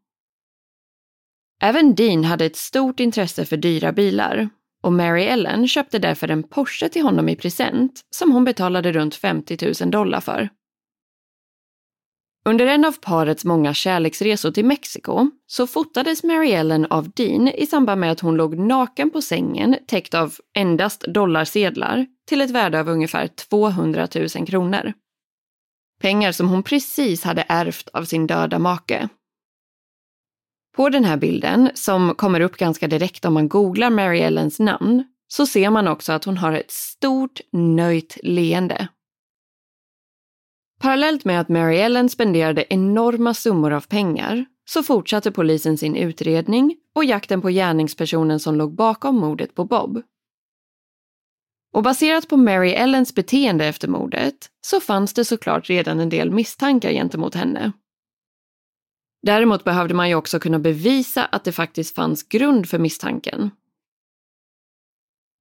Även 1.62 1.94
Dean 1.94 2.24
hade 2.24 2.44
ett 2.44 2.56
stort 2.56 3.00
intresse 3.00 3.44
för 3.44 3.56
dyra 3.56 3.92
bilar 3.92 4.48
och 4.82 4.92
Mary 4.92 5.24
Ellen 5.24 5.68
köpte 5.68 5.98
därför 5.98 6.28
en 6.28 6.42
Porsche 6.42 6.88
till 6.88 7.02
honom 7.02 7.28
i 7.28 7.36
present 7.36 8.00
som 8.10 8.32
hon 8.32 8.44
betalade 8.44 8.92
runt 8.92 9.14
50 9.14 9.84
000 9.84 9.90
dollar 9.90 10.20
för. 10.20 10.48
Under 12.44 12.66
en 12.66 12.84
av 12.84 12.92
parets 12.92 13.44
många 13.44 13.74
kärleksresor 13.74 14.50
till 14.50 14.64
Mexiko 14.64 15.30
så 15.46 15.66
fotades 15.66 16.24
Mary 16.24 16.50
Ellen 16.50 16.86
av 16.86 17.10
Dean 17.10 17.48
i 17.48 17.66
samband 17.66 18.00
med 18.00 18.12
att 18.12 18.20
hon 18.20 18.36
låg 18.36 18.58
naken 18.58 19.10
på 19.10 19.22
sängen 19.22 19.76
täckt 19.86 20.14
av 20.14 20.34
endast 20.54 21.00
dollarsedlar 21.00 22.06
till 22.28 22.40
ett 22.40 22.50
värde 22.50 22.80
av 22.80 22.88
ungefär 22.88 23.26
200 23.28 24.08
000 24.14 24.46
kronor. 24.46 24.92
Pengar 26.00 26.32
som 26.32 26.48
hon 26.48 26.62
precis 26.62 27.24
hade 27.24 27.44
ärvt 27.48 27.88
av 27.92 28.04
sin 28.04 28.26
döda 28.26 28.58
make. 28.58 29.08
På 30.76 30.88
den 30.88 31.04
här 31.04 31.16
bilden, 31.16 31.70
som 31.74 32.14
kommer 32.14 32.40
upp 32.40 32.56
ganska 32.56 32.88
direkt 32.88 33.24
om 33.24 33.34
man 33.34 33.48
googlar 33.48 33.90
Mary 33.90 34.18
Ellens 34.18 34.58
namn, 34.58 35.04
så 35.28 35.46
ser 35.46 35.70
man 35.70 35.88
också 35.88 36.12
att 36.12 36.24
hon 36.24 36.36
har 36.36 36.52
ett 36.52 36.70
stort 36.70 37.40
nöjt 37.52 38.18
leende 38.22 38.88
Parallellt 40.82 41.24
med 41.24 41.40
att 41.40 41.48
Mary 41.48 41.76
Ellen 41.76 42.08
spenderade 42.08 42.64
enorma 42.70 43.34
summor 43.34 43.72
av 43.72 43.80
pengar 43.80 44.44
så 44.64 44.82
fortsatte 44.82 45.30
polisen 45.30 45.78
sin 45.78 45.96
utredning 45.96 46.76
och 46.94 47.04
jakten 47.04 47.40
på 47.42 47.48
gärningspersonen 47.48 48.40
som 48.40 48.54
låg 48.54 48.74
bakom 48.74 49.16
mordet 49.16 49.54
på 49.54 49.64
Bob. 49.64 50.02
Och 51.72 51.82
baserat 51.82 52.28
på 52.28 52.36
Mary 52.36 52.70
Ellens 52.70 53.14
beteende 53.14 53.66
efter 53.66 53.88
mordet 53.88 54.34
så 54.60 54.80
fanns 54.80 55.14
det 55.14 55.24
såklart 55.24 55.70
redan 55.70 56.00
en 56.00 56.08
del 56.08 56.30
misstankar 56.30 56.90
gentemot 56.90 57.34
henne. 57.34 57.72
Däremot 59.22 59.64
behövde 59.64 59.94
man 59.94 60.08
ju 60.08 60.14
också 60.14 60.40
kunna 60.40 60.58
bevisa 60.58 61.24
att 61.24 61.44
det 61.44 61.52
faktiskt 61.52 61.94
fanns 61.94 62.28
grund 62.28 62.68
för 62.68 62.78
misstanken. 62.78 63.50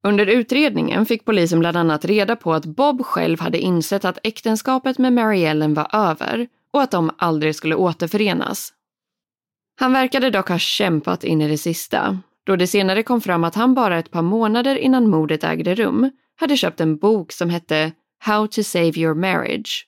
Under 0.03 0.25
utredningen 0.25 1.05
fick 1.05 1.25
polisen 1.25 1.59
bland 1.59 1.77
annat 1.77 2.05
reda 2.05 2.35
på 2.35 2.53
att 2.53 2.65
Bob 2.65 3.05
själv 3.05 3.39
hade 3.39 3.59
insett 3.59 4.05
att 4.05 4.19
äktenskapet 4.23 4.97
med 4.97 5.13
Mary 5.13 5.43
Ellen 5.43 5.73
var 5.73 5.87
över 5.93 6.47
och 6.73 6.81
att 6.81 6.91
de 6.91 7.11
aldrig 7.17 7.55
skulle 7.55 7.75
återförenas. 7.75 8.73
Han 9.79 9.93
verkade 9.93 10.29
dock 10.29 10.49
ha 10.49 10.57
kämpat 10.57 11.23
in 11.23 11.41
i 11.41 11.47
det 11.47 11.57
sista, 11.57 12.19
då 12.43 12.55
det 12.55 12.67
senare 12.67 13.03
kom 13.03 13.21
fram 13.21 13.43
att 13.43 13.55
han 13.55 13.73
bara 13.73 13.99
ett 13.99 14.11
par 14.11 14.21
månader 14.21 14.75
innan 14.75 15.09
mordet 15.09 15.43
ägde 15.43 15.75
rum 15.75 16.11
hade 16.39 16.57
köpt 16.57 16.81
en 16.81 16.97
bok 16.97 17.31
som 17.31 17.49
hette 17.49 17.91
How 18.19 18.47
to 18.47 18.63
save 18.63 18.91
your 18.99 19.13
marriage. 19.13 19.87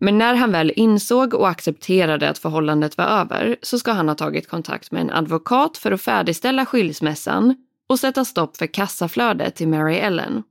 Men 0.00 0.18
när 0.18 0.34
han 0.34 0.52
väl 0.52 0.72
insåg 0.76 1.34
och 1.34 1.48
accepterade 1.48 2.28
att 2.28 2.38
förhållandet 2.38 2.98
var 2.98 3.04
över 3.04 3.56
så 3.62 3.78
ska 3.78 3.92
han 3.92 4.08
ha 4.08 4.14
tagit 4.14 4.48
kontakt 4.48 4.92
med 4.92 5.00
en 5.00 5.10
advokat 5.10 5.76
för 5.76 5.92
att 5.92 6.02
färdigställa 6.02 6.66
skilsmässan 6.66 7.54
och 7.88 7.98
sätta 7.98 8.24
stopp 8.24 8.56
för 8.56 8.66
kassaflödet 8.66 9.56
till 9.56 9.68
Mary 9.68 9.96
Ellen. 9.96 10.42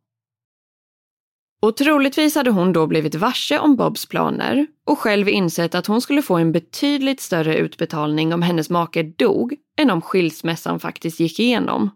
Och 1.62 1.78
troligtvis 1.78 2.36
hade 2.36 2.52
hon 2.52 2.73
då 2.73 2.88
blivit 2.88 3.15
varse 3.15 3.60
om 3.60 3.76
Bobs 3.76 4.06
planer 4.06 4.67
och 4.86 5.00
själv 5.00 5.30
insett 5.30 5.76
att 5.76 5.88
hon 5.88 6.02
skulle 6.02 6.21
få 6.21 6.36
en 6.36 6.52
betydligt 6.52 7.19
större 7.21 7.58
utbetalning 7.58 8.34
om 8.34 8.41
hennes 8.41 8.69
make 8.69 9.04
dog 9.04 9.56
än 9.78 9.91
om 9.91 10.02
skilsmässan 10.02 10.80
faktiskt 10.80 11.19
gick 11.19 11.39
igenom. 11.39 11.89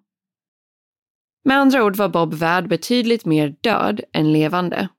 Med 1.43 1.57
andra 1.57 1.83
ord 1.83 1.95
var 1.95 2.09
Bob 2.09 2.33
värd 2.33 2.67
betydligt 2.67 3.25
mer 3.25 3.55
död 3.61 4.01
än 4.13 4.33
levande. 4.33 4.89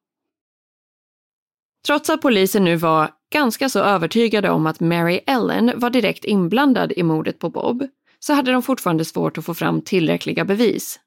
Trots 1.86 2.10
att 2.10 2.22
polisen 2.22 2.64
nu 2.64 2.76
var 2.76 3.10
ganska 3.32 3.68
så 3.68 3.78
övertygade 3.78 4.50
om 4.50 4.66
att 4.66 4.80
Mary 4.80 5.20
Ellen 5.26 5.72
var 5.76 5.90
direkt 5.90 6.24
inblandad 6.24 6.92
i 6.92 7.02
mordet 7.02 7.38
på 7.38 7.50
Bob 7.50 7.88
så 8.24 8.32
hade 8.32 8.52
de 8.52 8.62
fortfarande 8.62 9.04
svårt 9.04 9.38
att 9.38 9.44
få 9.44 9.54
fram 9.54 9.82
tillräckliga 9.82 10.44
bevis. 10.44 11.00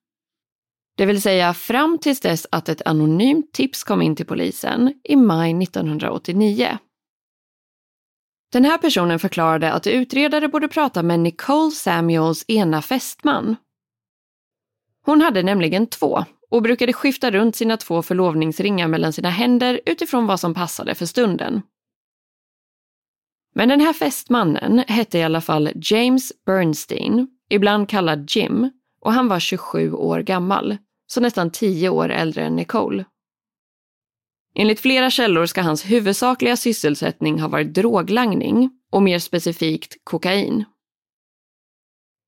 Det 0.98 1.06
vill 1.06 1.22
säga 1.22 1.54
fram 1.54 1.98
tills 2.00 2.20
dess 2.20 2.48
att 2.52 2.70
ett 2.70 2.82
anonymt 2.86 3.54
tips 3.54 3.84
kom 3.84 4.02
in 4.02 4.16
till 4.16 4.26
polisen 4.26 4.94
i 5.04 5.16
maj 5.16 5.64
1989. 5.64 6.78
Den 8.52 8.66
här 8.66 8.78
personen 8.78 9.20
förklarade 9.20 9.72
att 9.72 9.88
utredare 9.88 10.48
borde 10.48 10.68
prata 10.68 11.04
med 11.04 11.20
Nicole 11.20 11.72
Samuels 11.72 12.46
ena 12.48 12.82
fästman. 12.82 13.56
Hon 15.06 15.22
hade 15.22 15.44
nämligen 15.44 15.88
två 15.88 16.26
och 16.50 16.62
brukade 16.62 16.94
skifta 16.94 17.32
runt 17.32 17.56
sina 17.56 17.78
två 17.78 18.02
förlovningsringar 18.02 18.88
mellan 18.88 19.14
sina 19.14 19.30
händer 19.30 19.82
utifrån 19.86 20.28
vad 20.28 20.40
som 20.40 20.54
passade 20.54 20.96
för 20.96 21.06
stunden. 21.06 21.62
Men 23.56 23.70
den 23.70 23.82
här 23.82 23.94
fästmannen 23.94 24.84
hette 24.88 25.18
i 25.18 25.24
alla 25.24 25.42
fall 25.42 25.70
James 25.76 26.32
Bernstein, 26.46 27.28
ibland 27.50 27.90
kallad 27.90 28.32
Jim, 28.32 28.72
och 29.02 29.14
han 29.14 29.28
var 29.28 29.40
27 29.40 29.92
år 29.92 30.20
gammal, 30.20 30.78
så 31.08 31.22
nästan 31.22 31.52
10 31.52 31.90
år 31.90 32.10
äldre 32.10 32.46
än 32.46 32.56
Nicole. 32.56 33.06
Enligt 34.56 34.80
flera 34.80 35.10
källor 35.10 35.46
ska 35.46 35.62
hans 35.62 35.86
huvudsakliga 35.86 36.58
sysselsättning 36.58 37.40
ha 37.40 37.48
varit 37.48 37.74
droglangning 37.74 38.70
och 38.92 39.04
mer 39.04 39.20
specifikt 39.20 39.98
kokain. 40.04 40.66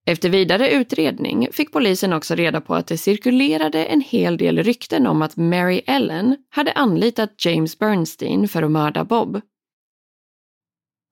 Efter 0.05 0.29
vidare 0.29 0.71
utredning 0.71 1.47
fick 1.51 1.71
polisen 1.71 2.13
också 2.13 2.35
reda 2.35 2.61
på 2.61 2.75
att 2.75 2.87
det 2.87 2.97
cirkulerade 2.97 3.85
en 3.85 4.01
hel 4.01 4.37
del 4.37 4.63
rykten 4.63 5.07
om 5.07 5.21
att 5.21 5.37
Mary 5.37 5.81
Ellen 5.87 6.37
hade 6.49 6.71
anlitat 6.71 7.45
James 7.45 7.79
Bernstein 7.79 8.47
för 8.47 8.63
att 8.63 8.71
mörda 8.71 9.03
Bob. 9.03 9.41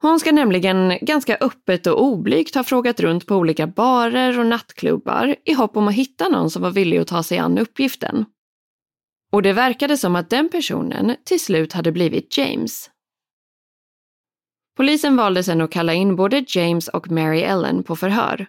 Hon 0.02 0.20
ska 0.20 0.32
nämligen 0.32 0.98
ganska 1.02 1.38
öppet 1.42 1.88
och 1.88 2.04
oblygt 2.04 2.56
ha 2.56 2.64
frågat 2.64 3.00
runt 3.00 3.26
på 3.26 3.36
olika 3.36 3.68
barer 3.68 4.40
och 4.40 4.46
nattklubbar 4.46 5.36
i 5.46 5.54
hopp 5.54 5.78
om 5.78 5.88
att 5.88 5.94
hitta 5.94 6.30
någon 6.30 6.50
som 6.50 6.62
var 6.62 6.72
villig 6.72 6.98
att 6.98 7.08
ta 7.08 7.24
sig 7.24 7.38
an 7.38 7.58
uppgiften. 7.58 8.26
Och 9.32 9.42
det 9.42 9.54
verkade 9.54 9.98
som 9.98 10.16
att 10.16 10.30
den 10.30 10.50
personen 10.50 11.16
till 11.24 11.40
slut 11.40 11.74
hade 11.74 11.92
blivit 11.92 12.38
James. 12.38 12.90
Polisen 14.78 15.16
valde 15.16 15.44
sedan 15.44 15.62
att 15.62 15.72
kalla 15.72 15.94
in 15.94 16.16
både 16.16 16.46
James 16.48 16.88
och 16.88 17.12
Mary 17.12 17.42
Ellen 17.42 17.84
på 17.84 17.96
förhör. 17.96 18.48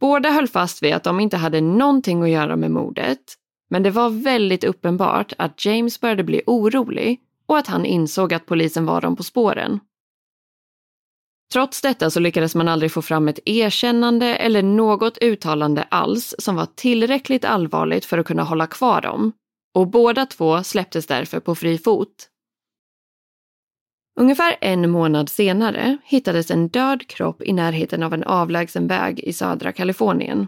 Båda 0.00 0.30
höll 0.30 0.48
fast 0.48 0.82
vid 0.82 0.94
att 0.94 1.04
de 1.04 1.20
inte 1.20 1.36
hade 1.36 1.60
någonting 1.60 2.22
att 2.22 2.30
göra 2.30 2.56
med 2.56 2.70
mordet, 2.70 3.34
men 3.70 3.82
det 3.82 3.90
var 3.90 4.10
väldigt 4.10 4.64
uppenbart 4.64 5.32
att 5.38 5.64
James 5.64 6.00
började 6.00 6.24
bli 6.24 6.42
orolig 6.46 7.20
och 7.46 7.58
att 7.58 7.66
han 7.66 7.84
insåg 7.84 8.34
att 8.34 8.46
polisen 8.46 8.86
var 8.86 9.00
dem 9.00 9.16
på 9.16 9.22
spåren. 9.22 9.80
Trots 11.52 11.80
detta 11.80 12.10
så 12.10 12.20
lyckades 12.20 12.54
man 12.54 12.68
aldrig 12.68 12.92
få 12.92 13.02
fram 13.02 13.28
ett 13.28 13.38
erkännande 13.44 14.36
eller 14.36 14.62
något 14.62 15.18
uttalande 15.18 15.82
alls 15.82 16.34
som 16.38 16.56
var 16.56 16.66
tillräckligt 16.74 17.44
allvarligt 17.44 18.04
för 18.04 18.18
att 18.18 18.26
kunna 18.26 18.42
hålla 18.42 18.66
kvar 18.66 19.00
dem 19.00 19.32
och 19.74 19.88
båda 19.88 20.26
två 20.26 20.62
släpptes 20.62 21.06
därför 21.06 21.40
på 21.40 21.54
fri 21.54 21.78
fot. 21.78 22.28
Ungefär 24.20 24.56
en 24.60 24.90
månad 24.90 25.28
senare 25.28 25.98
hittades 26.04 26.50
en 26.50 26.68
död 26.68 27.08
kropp 27.08 27.42
i 27.42 27.52
närheten 27.52 28.02
av 28.02 28.14
en 28.14 28.24
avlägsen 28.24 28.86
väg 28.86 29.20
i 29.20 29.32
södra 29.32 29.72
Kalifornien. 29.72 30.46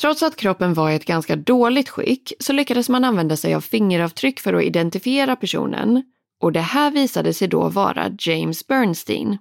Trots 0.00 0.22
att 0.22 0.36
kroppen 0.36 0.74
var 0.74 0.90
i 0.90 0.94
ett 0.94 1.04
ganska 1.04 1.36
dåligt 1.36 1.88
skick 1.88 2.32
så 2.40 2.52
lyckades 2.52 2.88
man 2.88 3.04
använda 3.04 3.36
sig 3.36 3.54
av 3.54 3.60
fingeravtryck 3.60 4.40
för 4.40 4.54
att 4.54 4.62
identifiera 4.62 5.36
personen 5.36 6.02
och 6.40 6.52
det 6.52 6.60
här 6.60 6.90
visade 6.90 7.34
sig 7.34 7.48
då 7.48 7.68
vara 7.68 8.10
James 8.18 8.66
Bernstein. 8.66 9.38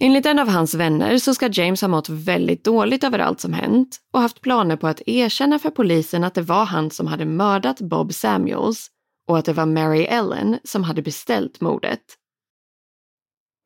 Enligt 0.00 0.26
en 0.26 0.38
av 0.38 0.48
hans 0.48 0.74
vänner 0.74 1.18
så 1.18 1.34
ska 1.34 1.48
James 1.52 1.80
ha 1.80 1.88
mått 1.88 2.08
väldigt 2.08 2.64
dåligt 2.64 3.04
över 3.04 3.18
allt 3.18 3.40
som 3.40 3.52
hänt 3.52 4.00
och 4.12 4.20
haft 4.20 4.40
planer 4.40 4.76
på 4.76 4.86
att 4.86 5.02
erkänna 5.06 5.58
för 5.58 5.70
polisen 5.70 6.24
att 6.24 6.34
det 6.34 6.42
var 6.42 6.64
han 6.64 6.90
som 6.90 7.06
hade 7.06 7.24
mördat 7.24 7.80
Bob 7.80 8.14
Samuels 8.14 8.90
och 9.28 9.38
att 9.38 9.44
det 9.44 9.52
var 9.52 9.66
Mary 9.66 10.04
Ellen 10.04 10.58
som 10.64 10.84
hade 10.84 11.02
beställt 11.02 11.60
mordet. 11.60 12.00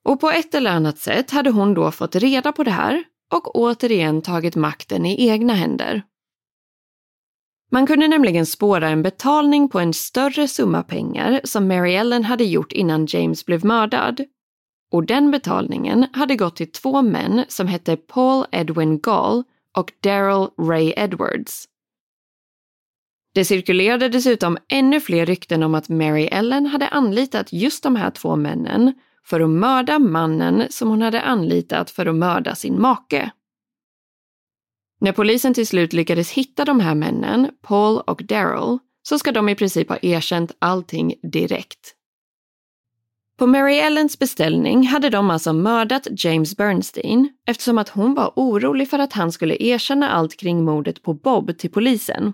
Och 0.05 0.21
på 0.21 0.31
ett 0.31 0.55
eller 0.55 0.71
annat 0.71 0.99
sätt 0.99 1.31
hade 1.31 1.51
hon 1.51 1.75
då 1.75 1.91
fått 1.91 2.17
reda 2.17 2.53
på 2.53 2.65
det 2.65 2.71
här 2.71 3.05
och 3.33 3.57
återigen 3.57 4.23
tagit 4.23 4.57
makten 4.57 5.07
i 5.07 5.29
egna 5.29 5.55
händer. 5.55 6.03
Man 7.71 7.87
kunde 7.87 8.09
nämligen 8.09 8.47
spåra 8.47 8.89
en 8.89 9.03
betalning 9.03 9.69
på 9.69 9.81
en 9.81 9.95
större 9.95 10.49
summa 10.49 10.83
pengar 10.83 11.41
som 11.45 11.69
Mary 11.69 11.95
Ellen 11.95 12.25
hade 12.25 12.45
gjort 12.45 12.73
innan 12.73 13.07
James 13.07 13.47
blev 13.47 13.65
mördad. 13.65 14.25
Och 14.93 15.07
den 15.07 15.31
betalningen 15.31 16.07
hade 16.13 16.37
gått 16.37 16.57
till 16.57 16.73
två 16.73 17.03
män 17.03 17.45
som 17.49 17.67
hette 17.67 17.97
Paul 17.97 18.45
Edwin 18.53 18.99
Gall 18.99 19.45
och 19.77 19.93
Daryl 20.01 20.49
Ray 20.59 20.93
Edwards. 20.97 21.65
Det 23.35 23.45
cirkulerade 23.45 24.09
dessutom 24.09 24.59
ännu 24.69 25.01
fler 25.01 25.27
rykten 25.27 25.63
om 25.63 25.75
att 25.75 25.89
Mary 25.89 26.27
Ellen 26.27 26.67
hade 26.67 26.89
anlitat 26.89 27.53
just 27.53 27.83
de 27.83 27.97
här 27.97 28.11
två 28.11 28.37
männen 28.37 28.95
för 29.25 29.41
att 29.41 29.51
mörda 29.51 29.99
mannen 29.99 30.65
som 30.71 30.89
hon 30.89 31.03
hade 31.03 31.23
anlitat 31.23 31.91
för 31.91 32.07
att 32.07 32.15
mörda 32.15 32.55
sin 32.55 32.81
make. 32.81 33.31
När 35.01 35.13
polisen 35.13 35.55
till 35.55 35.67
slut 35.67 35.93
lyckades 35.93 36.31
hitta 36.31 36.65
de 36.65 36.81
här 36.81 36.95
männen, 36.95 37.51
Paul 37.63 38.01
och 38.01 38.23
Daryl, 38.25 38.79
så 39.03 39.19
ska 39.19 39.33
de 39.33 39.49
i 39.49 39.55
princip 39.55 39.89
ha 39.89 39.99
erkänt 40.03 40.57
allting 40.59 41.15
direkt. 41.33 41.95
På 43.39 43.47
Mary 43.47 43.79
Ellens 43.79 44.19
beställning 44.19 44.87
hade 44.87 45.11
de 45.11 45.31
alltså 45.31 45.53
mördat 45.53 46.07
James 46.11 46.57
Bernstein 46.57 47.29
eftersom 47.47 47.79
att 47.79 47.89
hon 47.89 48.15
var 48.15 48.33
orolig 48.37 48.91
för 48.91 48.99
att 48.99 49.13
han 49.13 49.33
skulle 49.33 49.57
erkänna 49.63 50.11
allt 50.11 50.37
kring 50.37 50.65
mordet 50.65 51.03
på 51.03 51.15
Bob 51.15 51.59
till 51.59 51.71
polisen. 51.71 52.33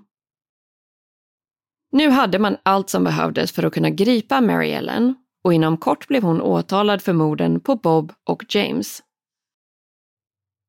Nu 1.92 2.10
hade 2.10 2.38
man 2.38 2.56
allt 2.62 2.90
som 2.90 3.04
behövdes 3.04 3.52
för 3.52 3.62
att 3.62 3.74
kunna 3.74 3.90
gripa 3.90 4.40
Mary 4.40 4.70
Ellen 4.70 5.14
och 5.44 5.54
inom 5.54 5.76
kort 5.76 6.08
blev 6.08 6.22
hon 6.22 6.40
åtalad 6.40 7.02
för 7.02 7.12
morden 7.12 7.60
på 7.60 7.76
Bob 7.76 8.12
och 8.24 8.44
James. 8.48 9.02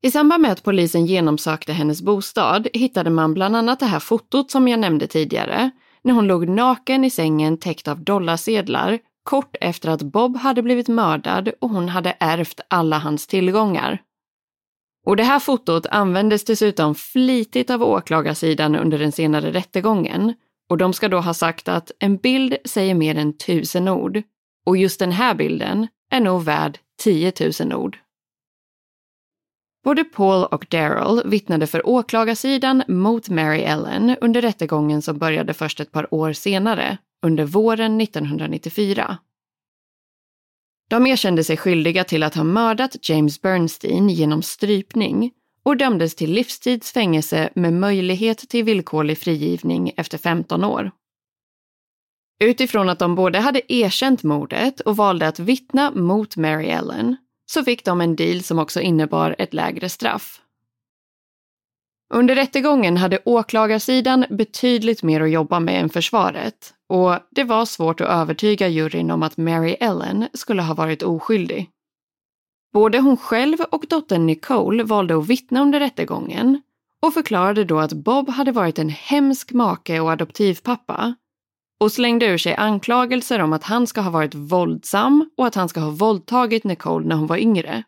I 0.05 0.11
samband 0.11 0.41
med 0.41 0.51
att 0.51 0.63
polisen 0.63 1.05
genomsökte 1.05 1.73
hennes 1.73 2.01
bostad 2.01 2.67
hittade 2.73 3.09
man 3.09 3.33
bland 3.33 3.55
annat 3.55 3.79
det 3.79 3.85
här 3.85 3.99
fotot 3.99 4.51
som 4.51 4.67
jag 4.67 4.79
nämnde 4.79 5.07
tidigare, 5.07 5.71
när 6.01 6.13
hon 6.13 6.27
låg 6.27 6.49
naken 6.49 7.03
i 7.03 7.09
sängen 7.09 7.57
täckt 7.57 7.87
av 7.87 8.03
dollarsedlar 8.03 8.99
kort 9.23 9.55
efter 9.61 9.89
att 9.89 10.01
Bob 10.01 10.37
hade 10.37 10.61
blivit 10.61 10.87
mördad 10.87 11.51
och 11.61 11.69
hon 11.69 11.89
hade 11.89 12.15
ärvt 12.19 12.59
alla 12.67 12.97
hans 12.97 13.27
tillgångar. 13.27 14.01
Och 15.05 15.15
det 15.15 15.23
här 15.23 15.39
fotot 15.39 15.85
användes 15.85 16.45
dessutom 16.45 16.95
flitigt 16.95 17.69
av 17.69 17.83
åklagarsidan 17.83 18.75
under 18.75 18.99
den 18.99 19.11
senare 19.11 19.51
rättegången 19.51 20.33
och 20.69 20.77
de 20.77 20.93
ska 20.93 21.07
då 21.07 21.19
ha 21.19 21.33
sagt 21.33 21.67
att 21.67 21.91
en 21.99 22.17
bild 22.17 22.57
säger 22.65 22.95
mer 22.95 23.17
än 23.17 23.37
tusen 23.37 23.87
ord 23.87 24.21
och 24.65 24.77
just 24.77 24.99
den 24.99 25.11
här 25.11 25.35
bilden 25.35 25.87
är 26.11 26.19
nog 26.19 26.43
värd 26.43 26.79
10 27.03 27.33
000 27.59 27.73
ord. 27.73 27.97
Både 29.85 30.03
Paul 30.03 30.45
och 30.45 30.65
Daryl 30.69 31.21
vittnade 31.25 31.67
för 31.67 31.87
åklagarsidan 31.87 32.83
mot 32.87 33.29
Mary 33.29 33.61
Ellen 33.61 34.15
under 34.21 34.41
rättegången 34.41 35.01
som 35.01 35.17
började 35.17 35.53
först 35.53 35.79
ett 35.79 35.91
par 35.91 36.13
år 36.13 36.33
senare, 36.33 36.97
under 37.25 37.43
våren 37.45 38.01
1994. 38.01 39.17
De 40.89 41.07
erkände 41.07 41.43
sig 41.43 41.57
skyldiga 41.57 42.03
till 42.03 42.23
att 42.23 42.35
ha 42.35 42.43
mördat 42.43 43.09
James 43.09 43.41
Bernstein 43.41 44.09
genom 44.09 44.41
strypning 44.41 45.31
och 45.63 45.77
dömdes 45.77 46.15
till 46.15 46.31
livstidsfängelse 46.31 47.49
med 47.55 47.73
möjlighet 47.73 48.37
till 48.37 48.63
villkorlig 48.63 49.17
frigivning 49.17 49.91
efter 49.97 50.17
15 50.17 50.63
år. 50.63 50.91
Utifrån 52.43 52.89
att 52.89 52.99
de 52.99 53.15
både 53.15 53.39
hade 53.39 53.73
erkänt 53.73 54.23
mordet 54.23 54.79
och 54.79 54.97
valde 54.97 55.27
att 55.27 55.39
vittna 55.39 55.91
mot 55.91 56.37
Mary 56.37 56.65
Ellen 56.65 57.17
så 57.45 57.63
fick 57.63 57.85
de 57.85 58.01
en 58.01 58.15
deal 58.15 58.43
som 58.43 58.59
också 58.59 58.81
innebar 58.81 59.35
ett 59.39 59.53
lägre 59.53 59.89
straff. 59.89 60.41
Under 62.13 62.35
rättegången 62.35 62.97
hade 62.97 63.19
åklagarsidan 63.25 64.25
betydligt 64.29 65.03
mer 65.03 65.21
att 65.21 65.31
jobba 65.31 65.59
med 65.59 65.81
än 65.81 65.89
försvaret 65.89 66.73
och 66.89 67.15
det 67.31 67.43
var 67.43 67.65
svårt 67.65 68.01
att 68.01 68.09
övertyga 68.09 68.67
juryn 68.67 69.11
om 69.11 69.23
att 69.23 69.37
Mary 69.37 69.71
Ellen 69.79 70.27
skulle 70.33 70.61
ha 70.61 70.73
varit 70.73 71.03
oskyldig. 71.03 71.69
Både 72.73 72.99
hon 72.99 73.17
själv 73.17 73.57
och 73.71 73.85
dottern 73.89 74.25
Nicole 74.25 74.83
valde 74.83 75.17
att 75.17 75.27
vittna 75.27 75.61
under 75.61 75.79
rättegången 75.79 76.61
och 77.05 77.13
förklarade 77.13 77.63
då 77.63 77.79
att 77.79 77.93
Bob 77.93 78.29
hade 78.29 78.51
varit 78.51 78.79
en 78.79 78.89
hemsk 78.89 79.51
make 79.51 79.99
och 79.99 80.11
adoptivpappa 80.11 81.15
och 81.79 81.91
slängde 81.91 82.25
ur 82.25 82.37
sig 82.37 82.55
anklagelser 82.55 83.39
om 83.39 83.53
att 83.53 83.63
han 83.63 83.87
ska 83.87 84.01
ha 84.01 84.11
varit 84.11 84.35
våldsam 84.35 85.29
och 85.37 85.47
att 85.47 85.55
han 85.55 85.69
ska 85.69 85.79
ha 85.79 85.89
våldtagit 85.89 86.63
Nicole 86.63 87.07
när 87.07 87.15
hon 87.15 87.27
var 87.27 87.37
yngre. 87.37 87.83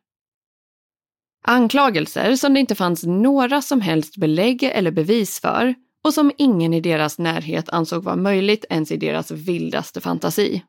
Anklagelser 1.43 2.35
som 2.35 2.53
det 2.53 2.59
inte 2.59 2.75
fanns 2.75 3.03
några 3.03 3.61
som 3.61 3.81
helst 3.81 4.17
belägg 4.17 4.63
eller 4.63 4.91
bevis 4.91 5.39
för 5.39 5.75
och 6.03 6.13
som 6.13 6.31
ingen 6.37 6.73
i 6.73 6.81
deras 6.81 7.19
närhet 7.19 7.69
ansåg 7.69 8.03
vara 8.03 8.15
möjligt 8.15 8.65
ens 8.69 8.91
i 8.91 8.97
deras 8.97 9.31
vildaste 9.31 10.01
fantasi. 10.01 10.63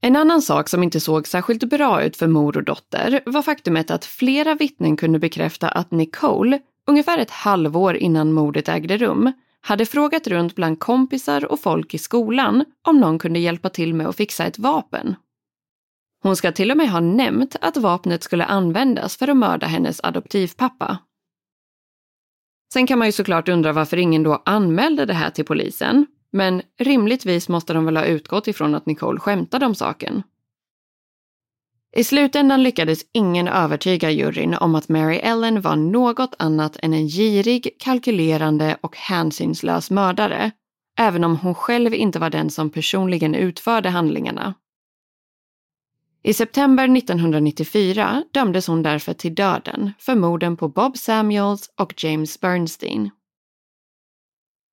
En 0.00 0.16
annan 0.16 0.42
sak 0.42 0.68
som 0.68 0.82
inte 0.82 1.00
såg 1.00 1.28
särskilt 1.28 1.64
bra 1.64 2.02
ut 2.02 2.16
för 2.16 2.26
mor 2.26 2.56
och 2.56 2.64
dotter 2.64 3.20
var 3.26 3.42
faktumet 3.42 3.90
att 3.90 4.04
flera 4.04 4.54
vittnen 4.54 4.96
kunde 4.96 5.18
bekräfta 5.18 5.68
att 5.68 5.90
Nicole, 5.90 6.60
ungefär 6.86 7.18
ett 7.18 7.30
halvår 7.30 7.96
innan 7.96 8.32
mordet 8.32 8.68
ägde 8.68 8.96
rum, 8.96 9.32
hade 9.64 9.86
frågat 9.86 10.26
runt 10.26 10.54
bland 10.54 10.80
kompisar 10.80 11.52
och 11.52 11.60
folk 11.60 11.94
i 11.94 11.98
skolan 11.98 12.64
om 12.82 13.00
någon 13.00 13.18
kunde 13.18 13.38
hjälpa 13.38 13.68
till 13.68 13.94
med 13.94 14.06
att 14.06 14.16
fixa 14.16 14.44
ett 14.44 14.58
vapen. 14.58 15.16
Hon 16.22 16.36
ska 16.36 16.52
till 16.52 16.70
och 16.70 16.76
med 16.76 16.90
ha 16.90 17.00
nämnt 17.00 17.56
att 17.60 17.76
vapnet 17.76 18.22
skulle 18.22 18.44
användas 18.44 19.16
för 19.16 19.28
att 19.30 19.36
mörda 19.36 19.66
hennes 19.66 20.00
adoptivpappa. 20.02 20.98
Sen 22.72 22.86
kan 22.86 22.98
man 22.98 23.08
ju 23.08 23.12
såklart 23.12 23.48
undra 23.48 23.72
varför 23.72 23.96
ingen 23.96 24.22
då 24.22 24.42
anmälde 24.44 25.06
det 25.06 25.14
här 25.14 25.30
till 25.30 25.44
polisen, 25.44 26.06
men 26.32 26.62
rimligtvis 26.78 27.48
måste 27.48 27.72
de 27.72 27.84
väl 27.84 27.96
ha 27.96 28.04
utgått 28.04 28.48
ifrån 28.48 28.74
att 28.74 28.86
Nicole 28.86 29.20
skämtade 29.20 29.66
om 29.66 29.74
saken. 29.74 30.22
I 31.96 32.04
slutändan 32.04 32.62
lyckades 32.62 33.04
ingen 33.12 33.48
övertyga 33.48 34.10
juryn 34.10 34.54
om 34.54 34.74
att 34.74 34.88
Mary 34.88 35.16
Ellen 35.16 35.60
var 35.60 35.76
något 35.76 36.34
annat 36.38 36.76
än 36.82 36.94
en 36.94 37.06
girig, 37.06 37.76
kalkylerande 37.78 38.76
och 38.80 38.96
hänsynslös 38.96 39.90
mördare, 39.90 40.50
även 40.98 41.24
om 41.24 41.36
hon 41.36 41.54
själv 41.54 41.94
inte 41.94 42.18
var 42.18 42.30
den 42.30 42.50
som 42.50 42.70
personligen 42.70 43.34
utförde 43.34 43.88
handlingarna. 43.88 44.54
I 46.22 46.34
september 46.34 46.96
1994 46.96 48.24
dömdes 48.30 48.66
hon 48.66 48.82
därför 48.82 49.12
till 49.12 49.34
döden 49.34 49.92
för 49.98 50.14
morden 50.14 50.56
på 50.56 50.68
Bob 50.68 50.96
Samuels 50.96 51.70
och 51.76 52.04
James 52.04 52.40
Bernstein. 52.40 53.10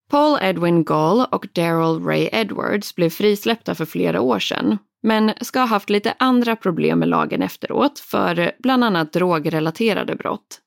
Paul 0.09 0.39
Edwin 0.41 0.83
Gall 0.83 1.25
och 1.31 1.47
Daryl 1.53 2.03
Ray 2.03 2.29
Edwards 2.31 2.95
blev 2.95 3.09
frisläppta 3.09 3.75
för 3.75 3.85
flera 3.85 4.21
år 4.21 4.39
sedan, 4.39 4.77
men 5.03 5.31
ska 5.41 5.59
ha 5.59 5.65
haft 5.65 5.89
lite 5.89 6.13
andra 6.19 6.55
problem 6.55 6.99
med 6.99 7.07
lagen 7.07 7.41
efteråt 7.41 7.99
för 7.99 8.39
eh, 8.39 8.49
bland 8.59 8.83
annat 8.83 9.13
drogrelaterade 9.13 10.15
brott. 10.15 10.61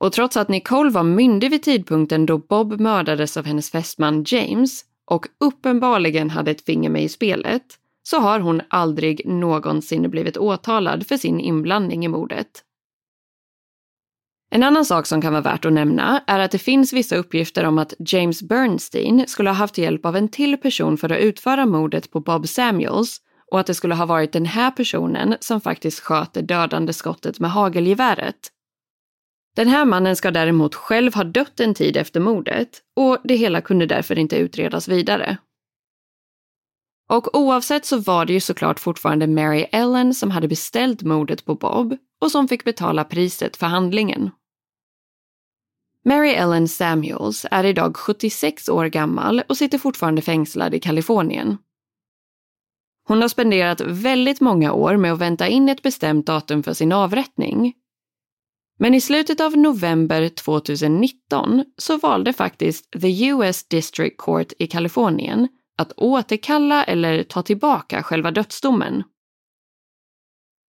Och 0.00 0.12
trots 0.12 0.36
att 0.36 0.48
Nicole 0.48 0.90
var 0.90 1.02
myndig 1.02 1.50
vid 1.50 1.62
tidpunkten 1.62 2.26
då 2.26 2.38
Bob 2.38 2.80
mördades 2.80 3.36
av 3.36 3.44
hennes 3.44 3.70
fästman 3.70 4.24
James 4.26 4.84
och 5.04 5.26
uppenbarligen 5.40 6.30
hade 6.30 6.50
ett 6.50 6.64
finger 6.64 6.90
med 6.90 7.02
i 7.02 7.08
spelet 7.08 7.62
så 8.02 8.18
har 8.18 8.40
hon 8.40 8.62
aldrig 8.68 9.26
någonsin 9.26 10.10
blivit 10.10 10.36
åtalad 10.36 11.06
för 11.06 11.16
sin 11.16 11.40
inblandning 11.40 12.04
i 12.04 12.08
mordet. 12.08 12.62
En 14.50 14.62
annan 14.62 14.84
sak 14.84 15.06
som 15.06 15.22
kan 15.22 15.32
vara 15.32 15.42
värt 15.42 15.64
att 15.64 15.72
nämna 15.72 16.22
är 16.26 16.38
att 16.38 16.50
det 16.50 16.58
finns 16.58 16.92
vissa 16.92 17.16
uppgifter 17.16 17.64
om 17.64 17.78
att 17.78 17.94
James 17.98 18.42
Bernstein 18.42 19.24
skulle 19.28 19.50
ha 19.50 19.54
haft 19.54 19.78
hjälp 19.78 20.06
av 20.06 20.16
en 20.16 20.28
till 20.28 20.56
person 20.56 20.96
för 20.96 21.12
att 21.12 21.18
utföra 21.18 21.66
mordet 21.66 22.10
på 22.10 22.20
Bob 22.20 22.48
Samuels 22.48 23.20
och 23.50 23.60
att 23.60 23.66
det 23.66 23.74
skulle 23.74 23.94
ha 23.94 24.06
varit 24.06 24.32
den 24.32 24.46
här 24.46 24.70
personen 24.70 25.36
som 25.40 25.60
faktiskt 25.60 26.00
sköt 26.00 26.32
det 26.32 26.42
dödande 26.42 26.92
skottet 26.92 27.40
med 27.40 27.50
hagelgeväret. 27.50 28.36
Den 29.56 29.68
här 29.68 29.84
mannen 29.84 30.16
ska 30.16 30.30
däremot 30.30 30.74
själv 30.74 31.14
ha 31.14 31.24
dött 31.24 31.60
en 31.60 31.74
tid 31.74 31.96
efter 31.96 32.20
mordet 32.20 32.68
och 32.96 33.18
det 33.24 33.36
hela 33.36 33.60
kunde 33.60 33.86
därför 33.86 34.18
inte 34.18 34.36
utredas 34.36 34.88
vidare. 34.88 35.36
Och 37.08 37.38
oavsett 37.38 37.84
så 37.84 37.98
var 37.98 38.24
det 38.26 38.32
ju 38.32 38.40
såklart 38.40 38.80
fortfarande 38.80 39.26
Mary 39.26 39.66
Ellen 39.72 40.14
som 40.14 40.30
hade 40.30 40.48
beställt 40.48 41.02
mordet 41.02 41.44
på 41.44 41.54
Bob 41.54 41.96
och 42.20 42.30
som 42.30 42.48
fick 42.48 42.64
betala 42.64 43.04
priset 43.04 43.56
för 43.56 43.66
handlingen. 43.66 44.30
Mary 46.08 46.30
Ellen 46.30 46.68
Samuels 46.68 47.46
är 47.50 47.64
idag 47.64 47.96
76 47.96 48.68
år 48.68 48.86
gammal 48.86 49.42
och 49.48 49.56
sitter 49.56 49.78
fortfarande 49.78 50.22
fängslad 50.22 50.74
i 50.74 50.80
Kalifornien. 50.80 51.56
Hon 53.08 53.22
har 53.22 53.28
spenderat 53.28 53.80
väldigt 53.80 54.40
många 54.40 54.72
år 54.72 54.96
med 54.96 55.12
att 55.12 55.18
vänta 55.18 55.48
in 55.48 55.68
ett 55.68 55.82
bestämt 55.82 56.26
datum 56.26 56.62
för 56.62 56.72
sin 56.72 56.92
avrättning. 56.92 57.74
Men 58.78 58.94
i 58.94 59.00
slutet 59.00 59.40
av 59.40 59.56
november 59.56 60.28
2019 60.28 61.64
så 61.76 61.98
valde 61.98 62.32
faktiskt 62.32 62.90
the 63.00 63.26
US 63.26 63.68
District 63.68 64.16
Court 64.18 64.52
i 64.58 64.66
Kalifornien 64.66 65.48
att 65.78 65.92
återkalla 65.96 66.84
eller 66.84 67.22
ta 67.22 67.42
tillbaka 67.42 68.02
själva 68.02 68.30
dödsdomen. 68.30 69.02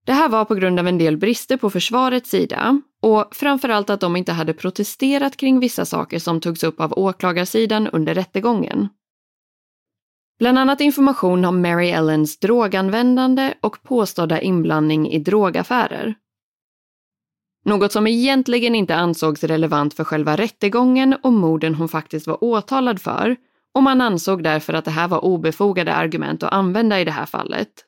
Det 0.07 0.13
här 0.13 0.29
var 0.29 0.45
på 0.45 0.55
grund 0.55 0.79
av 0.79 0.87
en 0.87 0.97
del 0.97 1.17
brister 1.17 1.57
på 1.57 1.69
försvarets 1.69 2.29
sida 2.29 2.81
och 3.01 3.35
framförallt 3.35 3.89
att 3.89 3.99
de 3.99 4.15
inte 4.15 4.31
hade 4.31 4.53
protesterat 4.53 5.37
kring 5.37 5.59
vissa 5.59 5.85
saker 5.85 6.19
som 6.19 6.41
togs 6.41 6.63
upp 6.63 6.81
av 6.81 6.93
åklagarsidan 6.93 7.87
under 7.87 8.13
rättegången. 8.15 8.87
Bland 10.39 10.59
annat 10.59 10.81
information 10.81 11.45
om 11.45 11.61
Mary 11.61 11.89
Ellens 11.89 12.39
droganvändande 12.39 13.53
och 13.61 13.83
påstådda 13.83 14.41
inblandning 14.41 15.11
i 15.11 15.19
drogaffärer. 15.19 16.15
Något 17.65 17.91
som 17.91 18.07
egentligen 18.07 18.75
inte 18.75 18.95
ansågs 18.95 19.43
relevant 19.43 19.93
för 19.93 20.03
själva 20.03 20.35
rättegången 20.35 21.15
och 21.23 21.33
morden 21.33 21.75
hon 21.75 21.89
faktiskt 21.89 22.27
var 22.27 22.43
åtalad 22.43 23.01
för 23.01 23.35
och 23.73 23.83
man 23.83 24.01
ansåg 24.01 24.43
därför 24.43 24.73
att 24.73 24.85
det 24.85 24.91
här 24.91 25.07
var 25.07 25.25
obefogade 25.25 25.93
argument 25.93 26.43
att 26.43 26.53
använda 26.53 27.01
i 27.01 27.05
det 27.05 27.11
här 27.11 27.25
fallet. 27.25 27.86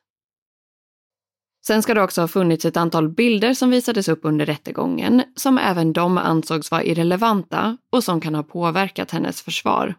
Sen 1.70 1.82
ska 1.84 1.94
det 1.94 2.04
också 2.04 2.22
ha 2.22 2.28
funnits 2.28 2.66
ett 2.66 2.78
antal 2.78 3.10
bilder 3.10 3.54
som 3.54 3.70
visades 3.70 4.08
upp 4.10 4.20
under 4.24 4.46
rättegången 4.46 5.24
som 5.36 5.58
även 5.58 5.94
de 5.94 6.18
ansågs 6.18 6.72
vara 6.72 6.84
irrelevanta 6.84 7.78
och 7.92 8.04
som 8.04 8.22
kan 8.22 8.36
ha 8.36 8.44
påverkat 8.44 9.12
hennes 9.12 9.42
försvar. 9.42 9.96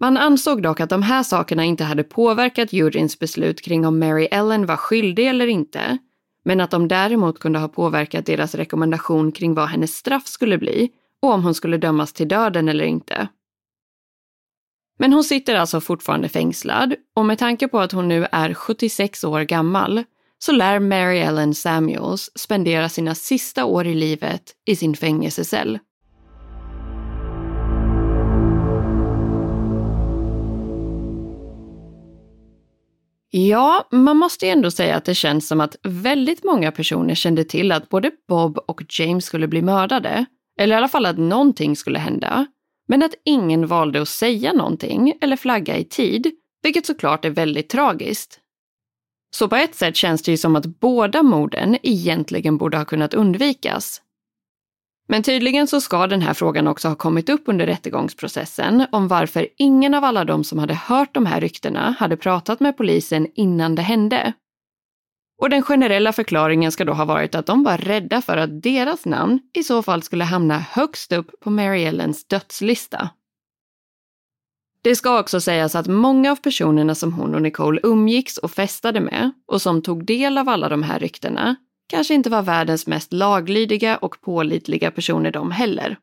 Man 0.00 0.16
ansåg 0.16 0.62
dock 0.62 0.80
att 0.80 0.90
de 0.90 1.02
här 1.02 1.22
sakerna 1.22 1.64
inte 1.64 1.84
hade 1.84 2.02
påverkat 2.02 2.72
juryns 2.72 3.18
beslut 3.18 3.60
kring 3.62 3.86
om 3.86 3.98
Mary 3.98 4.24
Ellen 4.24 4.66
var 4.66 4.76
skyldig 4.76 5.28
eller 5.28 5.46
inte, 5.46 5.98
men 6.44 6.60
att 6.60 6.70
de 6.70 6.88
däremot 6.88 7.38
kunde 7.38 7.58
ha 7.58 7.68
påverkat 7.68 8.26
deras 8.26 8.54
rekommendation 8.54 9.32
kring 9.32 9.54
vad 9.54 9.68
hennes 9.68 9.96
straff 9.96 10.26
skulle 10.26 10.58
bli 10.58 10.90
och 11.22 11.32
om 11.32 11.44
hon 11.44 11.54
skulle 11.54 11.76
dömas 11.76 12.12
till 12.12 12.28
döden 12.28 12.68
eller 12.68 12.84
inte. 12.84 13.28
Men 14.98 15.12
hon 15.12 15.24
sitter 15.24 15.54
alltså 15.54 15.80
fortfarande 15.80 16.28
fängslad 16.28 16.94
och 17.16 17.26
med 17.26 17.38
tanke 17.38 17.68
på 17.68 17.80
att 17.80 17.92
hon 17.92 18.08
nu 18.08 18.26
är 18.32 18.54
76 18.54 19.24
år 19.24 19.40
gammal 19.40 20.04
så 20.38 20.52
lär 20.52 20.78
Mary 20.78 21.18
Ellen 21.18 21.54
Samuels 21.54 22.30
spendera 22.34 22.88
sina 22.88 23.14
sista 23.14 23.64
år 23.64 23.86
i 23.86 23.94
livet 23.94 24.42
i 24.64 24.76
sin 24.76 24.96
fängelsecell. 24.96 25.78
Ja, 33.30 33.88
man 33.90 34.16
måste 34.16 34.46
ju 34.46 34.52
ändå 34.52 34.70
säga 34.70 34.96
att 34.96 35.04
det 35.04 35.14
känns 35.14 35.48
som 35.48 35.60
att 35.60 35.76
väldigt 35.82 36.44
många 36.44 36.72
personer 36.72 37.14
kände 37.14 37.44
till 37.44 37.72
att 37.72 37.88
både 37.88 38.10
Bob 38.28 38.58
och 38.58 38.82
James 38.88 39.24
skulle 39.24 39.48
bli 39.48 39.62
mördade. 39.62 40.24
Eller 40.60 40.74
i 40.74 40.76
alla 40.76 40.88
fall 40.88 41.06
att 41.06 41.18
någonting 41.18 41.76
skulle 41.76 41.98
hända. 41.98 42.46
Men 42.86 43.02
att 43.02 43.14
ingen 43.24 43.66
valde 43.66 44.02
att 44.02 44.08
säga 44.08 44.52
någonting 44.52 45.12
eller 45.20 45.36
flagga 45.36 45.76
i 45.76 45.84
tid, 45.84 46.30
vilket 46.62 46.86
såklart 46.86 47.24
är 47.24 47.30
väldigt 47.30 47.68
tragiskt. 47.68 48.40
Så 49.36 49.48
på 49.48 49.56
ett 49.56 49.74
sätt 49.74 49.96
känns 49.96 50.22
det 50.22 50.30
ju 50.30 50.36
som 50.36 50.56
att 50.56 50.66
båda 50.66 51.22
morden 51.22 51.78
egentligen 51.82 52.56
borde 52.56 52.76
ha 52.76 52.84
kunnat 52.84 53.14
undvikas. 53.14 54.00
Men 55.08 55.22
tydligen 55.22 55.66
så 55.66 55.80
ska 55.80 56.06
den 56.06 56.22
här 56.22 56.34
frågan 56.34 56.68
också 56.68 56.88
ha 56.88 56.94
kommit 56.94 57.28
upp 57.28 57.42
under 57.46 57.66
rättegångsprocessen 57.66 58.86
om 58.92 59.08
varför 59.08 59.48
ingen 59.56 59.94
av 59.94 60.04
alla 60.04 60.24
de 60.24 60.44
som 60.44 60.58
hade 60.58 60.74
hört 60.74 61.14
de 61.14 61.26
här 61.26 61.40
ryktena 61.40 61.96
hade 61.98 62.16
pratat 62.16 62.60
med 62.60 62.76
polisen 62.76 63.28
innan 63.34 63.74
det 63.74 63.82
hände. 63.82 64.32
Och 65.38 65.50
den 65.50 65.62
generella 65.62 66.12
förklaringen 66.12 66.72
ska 66.72 66.84
då 66.84 66.92
ha 66.92 67.04
varit 67.04 67.34
att 67.34 67.46
de 67.46 67.64
var 67.64 67.78
rädda 67.78 68.22
för 68.22 68.36
att 68.36 68.62
deras 68.62 69.04
namn 69.04 69.40
i 69.54 69.62
så 69.62 69.82
fall 69.82 70.02
skulle 70.02 70.24
hamna 70.24 70.58
högst 70.58 71.12
upp 71.12 71.40
på 71.40 71.50
Mary 71.50 71.84
Ellens 71.84 72.26
dödslista. 72.26 73.10
Det 74.82 74.96
ska 74.96 75.20
också 75.20 75.40
sägas 75.40 75.74
att 75.74 75.86
många 75.86 76.32
av 76.32 76.36
personerna 76.36 76.94
som 76.94 77.12
hon 77.12 77.34
och 77.34 77.42
Nicole 77.42 77.80
umgicks 77.82 78.38
och 78.38 78.50
festade 78.50 79.00
med 79.00 79.30
och 79.46 79.62
som 79.62 79.82
tog 79.82 80.06
del 80.06 80.38
av 80.38 80.48
alla 80.48 80.68
de 80.68 80.82
här 80.82 80.98
ryktena 80.98 81.56
kanske 81.88 82.14
inte 82.14 82.30
var 82.30 82.42
världens 82.42 82.86
mest 82.86 83.12
laglydiga 83.12 83.96
och 83.96 84.20
pålitliga 84.20 84.90
personer 84.90 85.30
de 85.30 85.50
heller. 85.50 85.98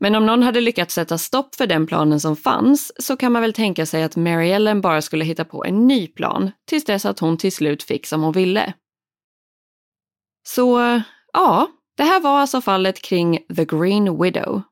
Men 0.00 0.14
om 0.14 0.26
någon 0.26 0.42
hade 0.42 0.60
lyckats 0.60 0.94
sätta 0.94 1.18
stopp 1.18 1.54
för 1.54 1.66
den 1.66 1.86
planen 1.86 2.20
som 2.20 2.36
fanns 2.36 2.92
så 2.98 3.16
kan 3.16 3.32
man 3.32 3.42
väl 3.42 3.52
tänka 3.52 3.86
sig 3.86 4.02
att 4.02 4.16
Mary 4.16 4.50
Ellen 4.50 4.80
bara 4.80 5.02
skulle 5.02 5.24
hitta 5.24 5.44
på 5.44 5.64
en 5.64 5.86
ny 5.86 6.06
plan 6.06 6.50
tills 6.66 6.84
dess 6.84 7.04
att 7.04 7.18
hon 7.18 7.38
till 7.38 7.52
slut 7.52 7.82
fick 7.82 8.06
som 8.06 8.22
hon 8.22 8.32
ville. 8.32 8.72
Så 10.46 11.00
ja, 11.32 11.68
det 11.96 12.02
här 12.02 12.20
var 12.20 12.38
alltså 12.38 12.60
fallet 12.60 13.02
kring 13.02 13.38
The 13.56 13.64
Green 13.64 14.22
Widow. 14.22 14.62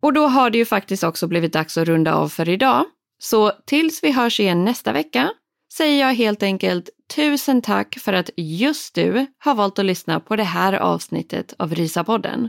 Och 0.00 0.12
då 0.12 0.26
har 0.26 0.50
det 0.50 0.58
ju 0.58 0.64
faktiskt 0.64 1.04
också 1.04 1.26
blivit 1.26 1.52
dags 1.52 1.78
att 1.78 1.88
runda 1.88 2.14
av 2.14 2.28
för 2.28 2.48
idag. 2.48 2.84
Så 3.18 3.52
tills 3.66 4.04
vi 4.04 4.12
hörs 4.12 4.40
igen 4.40 4.64
nästa 4.64 4.92
vecka 4.92 5.30
säger 5.72 6.00
jag 6.00 6.14
helt 6.14 6.42
enkelt 6.42 6.90
tusen 7.14 7.62
tack 7.62 7.98
för 7.98 8.12
att 8.12 8.30
just 8.36 8.94
du 8.94 9.26
har 9.38 9.54
valt 9.54 9.78
att 9.78 9.84
lyssna 9.84 10.20
på 10.20 10.36
det 10.36 10.44
här 10.44 10.72
avsnittet 10.72 11.54
av 11.58 11.74
Rysapodden. 11.74 12.48